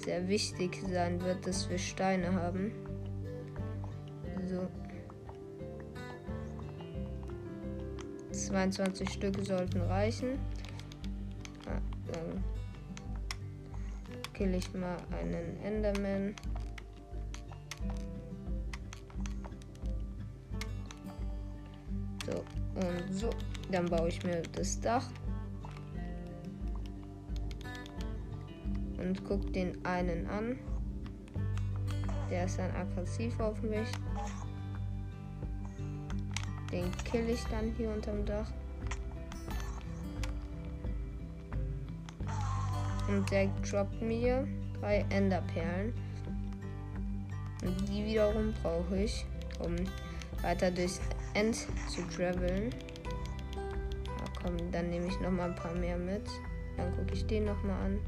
sehr 0.05 0.29
wichtig 0.29 0.83
sein 0.91 1.21
wird, 1.23 1.47
dass 1.47 1.69
wir 1.71 1.79
Steine 1.79 2.33
haben. 2.33 2.73
So. 4.47 4.69
22 8.31 9.09
Stücke 9.09 9.45
sollten 9.45 9.81
reichen. 9.83 10.39
Ah, 11.67 11.81
dann 12.13 12.45
kill 14.35 14.55
ich 14.55 14.73
mal 14.75 14.97
einen 15.19 15.59
Enderman. 15.63 16.35
So, 22.27 22.45
und 22.75 23.15
so. 23.15 23.31
Dann 23.71 23.87
baue 23.87 24.09
ich 24.09 24.23
mir 24.25 24.43
das 24.53 24.81
Dach. 24.81 25.09
Und 29.15 29.25
guck 29.29 29.53
den 29.53 29.85
einen 29.85 30.27
an. 30.27 30.59
Der 32.29 32.47
ist 32.47 32.59
dann 32.59 32.73
aggressiv 32.73 33.39
auf 33.39 33.63
mich. 33.63 33.87
Den 36.73 36.91
kill 37.05 37.29
ich 37.29 37.45
dann 37.45 37.73
hier 37.77 37.91
unterm 37.91 38.27
Dach. 38.27 38.51
Und 43.07 43.31
der 43.31 43.47
droppt 43.71 44.03
mir 44.03 44.49
drei 44.81 45.05
Enderperlen. 45.11 45.95
Und 47.63 47.89
die 47.89 48.05
wiederum 48.07 48.53
brauche 48.65 48.97
ich, 48.97 49.25
um 49.61 49.77
weiter 50.43 50.73
durchs 50.73 51.01
End 51.35 51.55
zu 51.87 52.03
traveln. 52.09 52.71
Ja, 54.07 54.25
komm, 54.43 54.57
dann 54.73 54.91
nehme 54.91 55.07
ich 55.07 55.21
noch 55.21 55.31
mal 55.31 55.51
ein 55.51 55.55
paar 55.55 55.75
mehr 55.75 55.99
mit. 55.99 56.29
Dann 56.77 56.93
gucke 56.97 57.15
ich 57.15 57.25
den 57.29 57.45
noch 57.45 57.63
mal 57.63 57.81
an. 57.81 58.01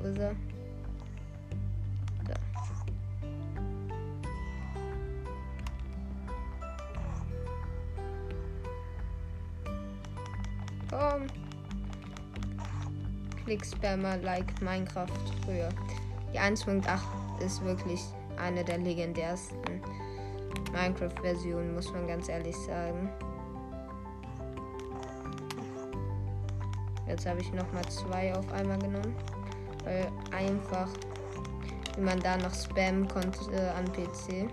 Wo 0.00 0.08
ist 0.08 0.18
er? 0.18 0.34
Da. 2.26 2.34
Komm. 10.90 11.26
Klick 13.44 13.64
Spammer 13.64 14.18
like 14.18 14.60
Minecraft 14.62 15.08
früher. 15.44 15.68
Die 16.32 16.38
1.8 16.38 17.00
ist 17.44 17.64
wirklich 17.64 18.00
eine 18.36 18.62
der 18.62 18.78
legendärsten 18.78 19.58
Minecraft-Versionen, 20.72 21.74
muss 21.74 21.90
man 21.92 22.06
ganz 22.06 22.28
ehrlich 22.28 22.56
sagen. 22.56 23.08
Jetzt 27.08 27.26
habe 27.26 27.40
ich 27.40 27.52
noch 27.52 27.72
mal 27.72 27.84
zwei 27.88 28.34
auf 28.34 28.52
einmal 28.52 28.78
genommen, 28.78 29.14
weil 29.88 30.12
einfach, 30.36 30.88
wie 31.96 32.02
man 32.02 32.20
da 32.20 32.36
noch 32.36 32.54
spammen 32.54 33.08
konnte 33.08 33.38
äh, 33.52 33.70
an 33.70 33.86
PC. 33.86 34.50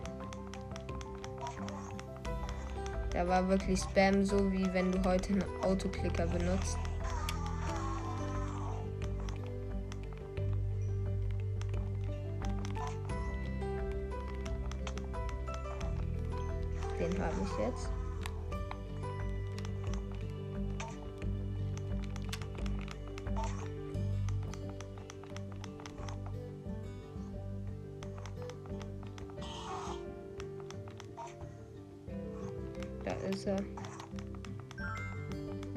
Da 3.12 3.28
war 3.28 3.48
wirklich 3.48 3.80
Spam 3.80 4.26
so, 4.26 4.52
wie 4.52 4.72
wenn 4.74 4.92
du 4.92 5.04
heute 5.04 5.34
einen 5.34 5.44
Autoklicker 5.62 6.28
benutzt. 6.28 6.78
Den 17.00 17.22
habe 17.22 17.36
ich 17.44 17.60
jetzt. 17.60 17.95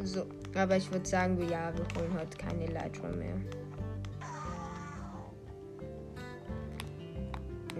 So, 0.05 0.27
aber 0.55 0.77
ich 0.77 0.91
würde 0.93 1.07
sagen, 1.07 1.39
ja, 1.49 1.73
wir 1.75 1.85
holen 2.01 2.13
heute 2.15 2.37
keine 2.39 2.65
Elytra 2.65 3.09
mehr. 3.09 3.35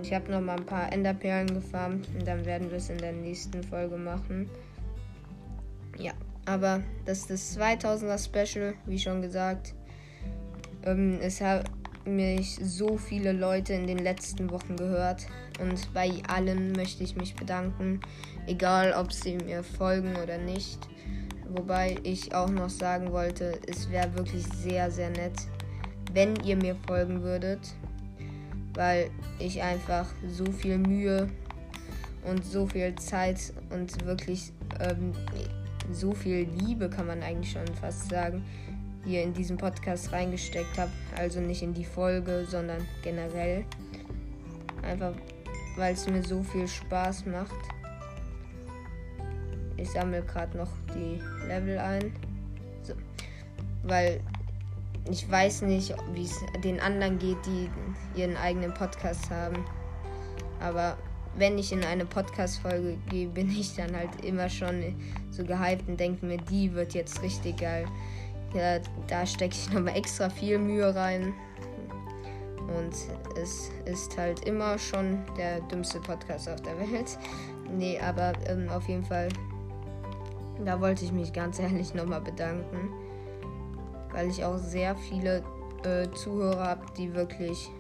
Ich 0.03 0.13
habe 0.13 0.31
noch 0.31 0.41
mal 0.41 0.57
ein 0.57 0.67
paar 0.67 0.93
Enderperlen 0.93 1.53
gefarmt 1.55 2.09
und 2.17 2.27
dann 2.27 2.45
werden 2.45 2.71
wir 2.71 2.79
es 2.79 2.89
in 2.89 2.99
der 2.99 3.13
nächsten 3.13 3.63
Folge 3.63 3.97
machen. 3.97 4.49
Ja, 5.97 6.13
aber 6.47 6.83
das 7.05 7.21
ist 7.21 7.31
das 7.31 7.59
2000er 7.59 8.19
Special, 8.19 8.75
wie 8.87 8.99
schon 8.99 9.23
gesagt. 9.23 9.75
Ähm, 10.85 11.19
es 11.21 11.41
haben 11.41 11.65
mich 12.05 12.59
so 12.63 12.97
viele 12.97 13.33
Leute 13.33 13.75
in 13.75 13.87
den 13.87 13.99
letzten 13.99 14.51
Wochen 14.51 14.77
gehört 14.77 15.27
und 15.61 15.93
bei 15.93 16.11
allen 16.29 16.73
möchte 16.73 17.05
ich 17.05 17.17
mich 17.17 17.35
bedanken, 17.35 18.01
egal 18.47 18.93
ob 18.93 19.13
sie 19.13 19.37
mir 19.37 19.63
folgen 19.63 20.17
oder 20.17 20.39
nicht. 20.39 20.89
Wobei 21.51 21.97
ich 22.03 22.35
auch 22.35 22.51
noch 22.51 22.71
sagen 22.71 23.13
wollte, 23.13 23.59
es 23.67 23.91
wäre 23.91 24.15
wirklich 24.17 24.45
sehr, 24.47 24.91
sehr 24.91 25.11
nett, 25.11 25.35
wenn 26.13 26.37
ihr 26.45 26.57
mir 26.57 26.77
folgen 26.87 27.23
würdet 27.23 27.61
weil 28.79 29.11
ich 29.41 29.61
einfach 29.61 30.07
so 30.29 30.47
viel 30.53 30.79
Mühe 30.79 31.29
und 32.25 32.45
so 32.45 32.65
viel 32.65 32.95
Zeit 32.95 33.53
und 33.71 34.05
wirklich 34.07 34.53
ähm, 34.79 35.13
so 35.91 36.13
viel 36.13 36.49
Liebe, 36.61 36.89
kann 36.89 37.09
man 37.09 37.21
eigentlich 37.25 37.51
schon 37.51 37.67
fast 37.81 38.09
sagen, 38.09 38.45
hier 39.05 39.25
in 39.25 39.35
diesem 39.35 39.57
Podcast 39.57 40.13
reingesteckt 40.13 40.79
habe. 40.79 40.93
Also 41.17 41.41
nicht 41.41 41.61
in 41.63 41.75
die 41.75 41.85
Folge, 41.85 42.47
sondern 42.49 42.87
generell. 43.03 43.65
Einfach 44.83 45.15
weil 45.77 45.95
es 45.95 46.09
mir 46.09 46.23
so 46.23 46.45
viel 46.45 46.69
Spaß 46.69 47.27
macht. 47.27 47.55
Ich 49.79 49.91
sammle 49.91 50.23
gerade 50.23 50.59
noch 50.59 50.71
die 50.95 51.23
Level 51.47 51.79
ein. 51.79 52.13
So. 52.83 52.95
Weil 53.85 54.21
ich 55.11 55.31
weiß 55.31 55.63
nicht, 55.63 55.95
wie 56.13 56.25
es 56.25 56.39
den 56.63 56.81
anderen 56.81 57.19
geht, 57.19 57.39
die 57.47 57.71
ihren 58.21 58.37
eigenen 58.37 58.75
Podcast 58.75 59.31
haben. 59.31 59.65
Aber 60.61 60.99
wenn 61.37 61.57
ich 61.57 61.73
in 61.73 61.85
eine 61.85 62.05
Podcast-Folge 62.05 62.99
gehe, 63.09 63.29
bin 63.29 63.49
ich 63.49 63.75
dann 63.77 63.97
halt 63.97 64.25
immer 64.25 64.49
schon 64.49 64.97
so 65.31 65.45
gehypt 65.45 65.89
und 65.89 65.99
denke 65.99 66.27
mir, 66.27 66.39
die 66.39 66.73
wird 66.75 66.95
jetzt 66.95 67.23
richtig 67.23 67.59
geil. 67.59 67.87
Ja, 68.55 68.81
da 69.07 69.25
stecke 69.25 69.55
ich 69.55 69.73
nochmal 69.73 69.97
extra 69.97 70.29
viel 70.29 70.59
Mühe 70.59 70.95
rein. 70.95 71.33
Und 72.77 72.95
es 73.41 73.71
ist 73.87 74.17
halt 74.19 74.47
immer 74.47 74.79
schon 74.79 75.19
der 75.37 75.61
dümmste 75.63 76.01
Podcast 76.01 76.49
auf 76.49 76.61
der 76.61 76.79
Welt. 76.79 77.19
Nee, 77.71 77.99
aber 78.01 78.33
ähm, 78.47 78.69
auf 78.69 78.89
jeden 78.89 79.05
Fall, 79.05 79.29
da 80.65 80.81
wollte 80.81 81.05
ich 81.05 81.13
mich 81.13 81.33
ganz 81.33 81.59
ehrlich 81.61 81.95
nochmal 81.95 82.21
bedanken. 82.21 82.91
Weil 84.13 84.29
ich 84.29 84.45
auch 84.45 84.59
sehr 84.59 84.97
viele 84.97 85.43
äh, 85.85 86.09
Zuhörer 86.11 86.65
habe, 86.65 86.87
die 86.97 87.15
wirklich 87.15 87.71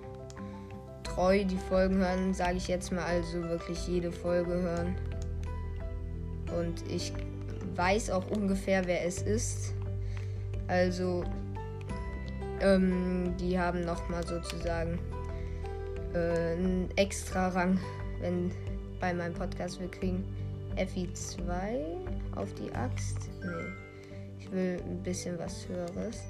treu 1.03 1.45
die 1.45 1.57
Folgen 1.57 1.97
hören, 1.97 2.35
sage 2.35 2.59
ich 2.59 2.69
jetzt 2.69 2.93
mal, 2.93 3.03
also 3.05 3.43
wirklich 3.43 3.87
jede 3.89 4.13
Folge 4.13 4.53
hören. 4.53 4.95
Und 6.57 6.83
ich 6.89 7.13
weiß 7.75 8.11
auch 8.11 8.31
ungefähr, 8.31 8.87
wer 8.87 9.05
es 9.05 9.23
ist. 9.23 9.75
Also, 10.69 11.25
ähm, 12.61 13.35
die 13.41 13.59
haben 13.59 13.85
nochmal 13.85 14.27
sozusagen 14.27 14.99
äh, 16.15 16.53
einen 16.53 16.89
extra 16.97 17.49
Rang, 17.49 17.79
wenn 18.21 18.51
bei 19.01 19.15
meinem 19.15 19.35
Podcast 19.35 19.81
wir 19.81 19.91
kriegen 19.91 20.25
FI2 20.79 22.37
auf 22.37 22.53
die 22.55 22.73
Axt. 22.73 23.29
Nee, 23.41 23.73
ich 24.39 24.51
will 24.53 24.81
ein 24.87 25.03
bisschen 25.03 25.39
was 25.39 25.69
Höheres. 25.69 26.23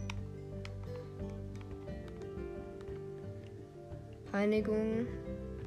Peinigung, 4.33 5.07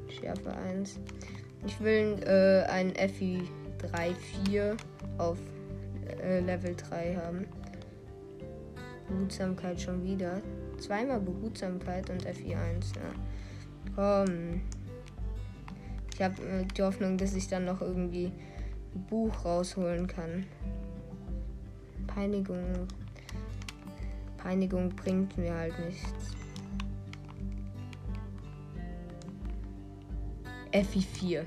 Schärfe 0.10 0.54
1. 0.54 1.00
Ich 1.66 1.80
will 1.80 2.20
äh, 2.26 2.64
ein 2.70 2.94
FI 2.96 3.44
3, 3.78 4.14
4 4.46 4.78
auf 5.18 5.38
äh, 6.22 6.40
Level 6.40 6.76
3 6.76 7.16
haben. 7.16 7.48
Behutsamkeit 9.08 9.80
schon 9.80 10.04
wieder. 10.04 10.42
Zweimal 10.80 11.20
Behutsamkeit 11.20 12.10
und 12.10 12.26
FI1. 12.26 12.96
Ja. 12.96 13.12
Komm. 13.96 14.62
Ich 16.14 16.22
habe 16.22 16.42
äh, 16.44 16.66
die 16.66 16.82
Hoffnung, 16.82 17.18
dass 17.18 17.36
ich 17.36 17.48
dann 17.48 17.66
noch 17.66 17.82
irgendwie 17.82 18.32
Buch 18.94 19.46
rausholen 19.46 20.08
kann. 20.08 20.46
Peinigung. 22.08 22.88
Peinigung 24.38 24.90
bringt 24.90 25.38
mir 25.38 25.54
halt 25.54 25.74
nichts. 25.86 26.36
FI4. 30.72 31.44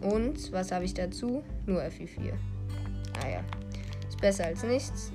Und 0.00 0.52
was 0.52 0.72
habe 0.72 0.84
ich 0.84 0.94
dazu? 0.94 1.42
Nur 1.66 1.82
FI4. 1.82 2.32
Naja, 3.20 3.40
ah 3.40 4.08
ist 4.08 4.20
besser 4.20 4.46
als 4.46 4.62
nichts. 4.64 5.12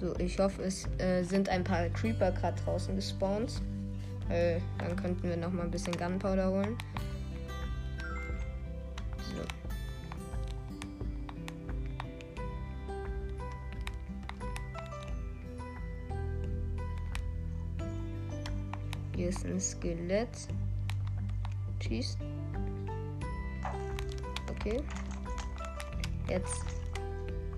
So, 0.00 0.14
ich 0.18 0.38
hoffe, 0.38 0.64
es 0.64 0.88
äh, 0.98 1.22
sind 1.22 1.48
ein 1.48 1.62
paar 1.62 1.88
Creeper 1.88 2.32
gerade 2.32 2.60
draußen 2.60 2.96
gespawnt. 2.96 3.62
Äh, 4.32 4.60
dann 4.78 4.96
könnten 4.96 5.28
wir 5.28 5.36
noch 5.36 5.52
mal 5.52 5.64
ein 5.64 5.70
bisschen 5.70 5.94
Gunpowder 5.94 6.50
holen. 6.50 6.78
So. 9.18 9.42
Hier 19.14 19.28
ist 19.28 19.44
ein 19.44 19.60
Skelett. 19.60 20.28
Schießt. 21.82 22.16
Okay. 24.48 24.82
Jetzt 26.28 26.64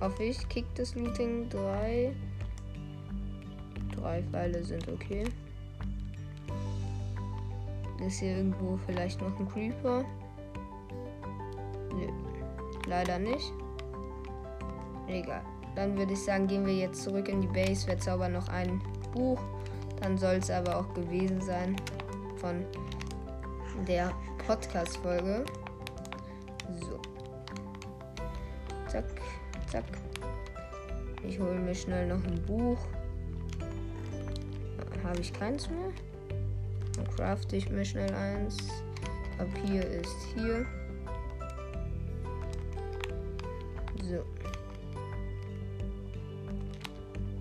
hoffe 0.00 0.24
ich, 0.24 0.48
kickt 0.48 0.76
das 0.76 0.96
Looting 0.96 1.48
3. 1.50 2.12
Drei 3.94 4.22
Pfeile 4.24 4.64
sind 4.64 4.88
okay. 4.88 5.24
Ist 8.06 8.20
hier 8.20 8.36
irgendwo 8.36 8.76
vielleicht 8.86 9.20
noch 9.20 9.38
ein 9.38 9.48
Creeper? 9.48 10.04
Nö. 11.94 12.08
Leider 12.86 13.18
nicht. 13.18 13.52
Egal. 15.08 15.42
Dann 15.74 15.96
würde 15.96 16.12
ich 16.12 16.22
sagen, 16.22 16.46
gehen 16.46 16.66
wir 16.66 16.74
jetzt 16.74 17.02
zurück 17.02 17.28
in 17.28 17.40
die 17.40 17.48
Base. 17.48 17.86
Wir 17.86 17.98
zaubern 17.98 18.32
noch 18.32 18.48
ein 18.48 18.80
Buch. 19.12 19.40
Dann 20.00 20.18
soll 20.18 20.34
es 20.34 20.50
aber 20.50 20.78
auch 20.78 20.92
gewesen 20.94 21.40
sein 21.40 21.76
von 22.36 22.64
der 23.88 24.12
Podcast-Folge. 24.46 25.44
So. 26.80 27.00
Zack, 28.88 29.04
zack. 29.70 29.84
Ich 31.26 31.38
hole 31.40 31.58
mir 31.58 31.74
schnell 31.74 32.06
noch 32.08 32.22
ein 32.24 32.44
Buch 32.46 32.78
habe 35.04 35.20
ich 35.20 35.32
keins 35.32 35.68
mehr. 35.70 35.92
Crafte 37.16 37.56
ich 37.56 37.70
mir 37.70 37.84
schnell 37.84 38.12
eins. 38.14 38.56
Papier 39.38 39.82
ist 39.82 40.16
hier. 40.34 40.66
So. 44.02 44.24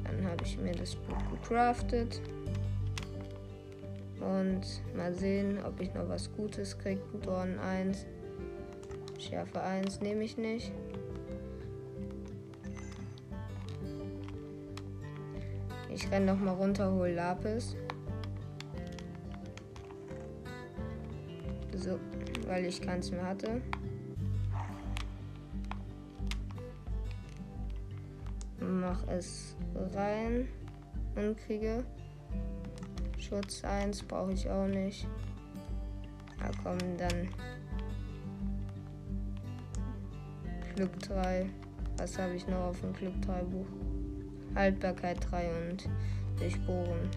Dann 0.03 0.25
habe 0.25 0.43
ich 0.43 0.57
mir 0.57 0.73
das 0.73 0.95
Buch 0.95 1.17
gecraftet. 1.31 2.21
Und 4.19 4.61
mal 4.95 5.13
sehen, 5.13 5.57
ob 5.65 5.79
ich 5.81 5.93
noch 5.93 6.07
was 6.07 6.31
Gutes 6.33 6.77
kriege. 6.77 7.01
Dorn 7.23 7.59
1. 7.59 8.05
Schärfe 9.19 9.61
1 9.61 10.01
nehme 10.01 10.23
ich 10.23 10.37
nicht. 10.37 10.71
Ich 15.89 16.09
renne 16.09 16.33
noch 16.33 16.39
mal 16.39 16.53
runter, 16.53 16.91
hol 16.91 17.09
Lapis. 17.09 17.75
So, 21.83 21.99
weil 22.47 22.63
ich 22.63 22.81
keins 22.81 23.11
mehr 23.11 23.25
hatte. 23.25 23.61
Mach 28.61 29.05
es 29.09 29.57
rein 29.93 30.47
und 31.17 31.35
kriege 31.35 31.83
Schutz 33.17 33.65
1 33.65 34.01
brauche 34.03 34.31
ich 34.31 34.49
auch 34.49 34.67
nicht. 34.67 35.05
Ja 36.39 36.51
komm, 36.63 36.77
dann 36.97 37.27
Glück 40.75 40.97
3. 41.01 41.49
Was 41.97 42.17
habe 42.17 42.35
ich 42.35 42.47
noch 42.47 42.69
auf 42.69 42.79
dem 42.79 42.93
Glück 42.93 43.21
3 43.23 43.43
Buch? 43.43 43.67
Haltbarkeit 44.55 45.17
3 45.29 45.49
und 45.69 45.89
durchbohren. 46.39 47.09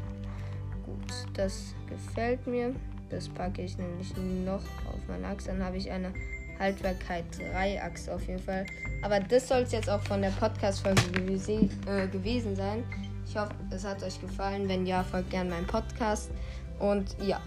Gut, 0.85 1.13
das 1.35 1.73
gefällt 1.89 2.45
mir. 2.49 2.75
Das 3.11 3.29
packe 3.29 3.63
ich 3.63 3.79
nämlich 3.79 4.17
noch 4.45 4.63
auf 4.87 5.01
meine 5.09 5.27
Axt. 5.29 5.49
Dann 5.49 5.63
habe 5.63 5.77
ich 5.77 5.91
eine 5.91 6.13
Haltbarkeit 6.59 7.25
3 7.39 7.83
Axt 7.83 8.11
auf 8.11 8.27
jeden 8.27 8.43
Fall. 8.43 8.67
Aber 9.03 9.21
das 9.21 9.49
soll 9.49 9.63
es 9.63 9.73
jetzt 9.73 9.89
auch 9.89 10.01
von 10.03 10.23
der 10.23 10.31
Podcast-Folge 10.31 11.11
gewesen, 11.13 11.71
äh, 11.87 12.09
gewesen 12.09 12.57
sein. 12.57 12.85
Ich 13.29 13.37
hoffe, 13.37 13.55
es 13.71 13.85
hat 13.85 14.03
euch 14.03 14.21
gefallen. 14.21 14.69
Wenn 14.69 14.87
ja, 14.87 15.05
folgt 15.05 15.31
gerne 15.31 15.51
meinem 15.51 15.67
Podcast. 15.67 16.31
Und 16.79 17.17
ja, 17.23 17.41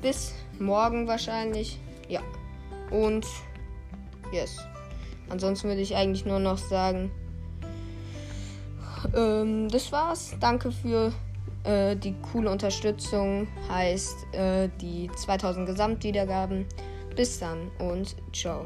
bis 0.00 0.34
morgen 0.58 1.06
wahrscheinlich. 1.06 1.78
Ja. 2.08 2.20
Und 2.90 3.26
yes. 4.32 4.58
Ansonsten 5.28 5.68
würde 5.68 5.82
ich 5.82 5.94
eigentlich 5.94 6.24
nur 6.24 6.38
noch 6.38 6.58
sagen, 6.58 7.10
ähm, 9.14 9.68
das 9.68 9.92
war's. 9.92 10.34
Danke 10.40 10.72
für 10.72 11.12
äh, 11.64 11.96
die 11.96 12.14
coole 12.32 12.50
Unterstützung. 12.50 13.48
Heißt 13.68 14.34
äh, 14.34 14.68
die 14.80 15.10
2000 15.16 15.66
Gesamtwiedergaben. 15.66 16.66
Bis 17.16 17.38
dann 17.38 17.70
und 17.78 18.14
ciao. 18.32 18.64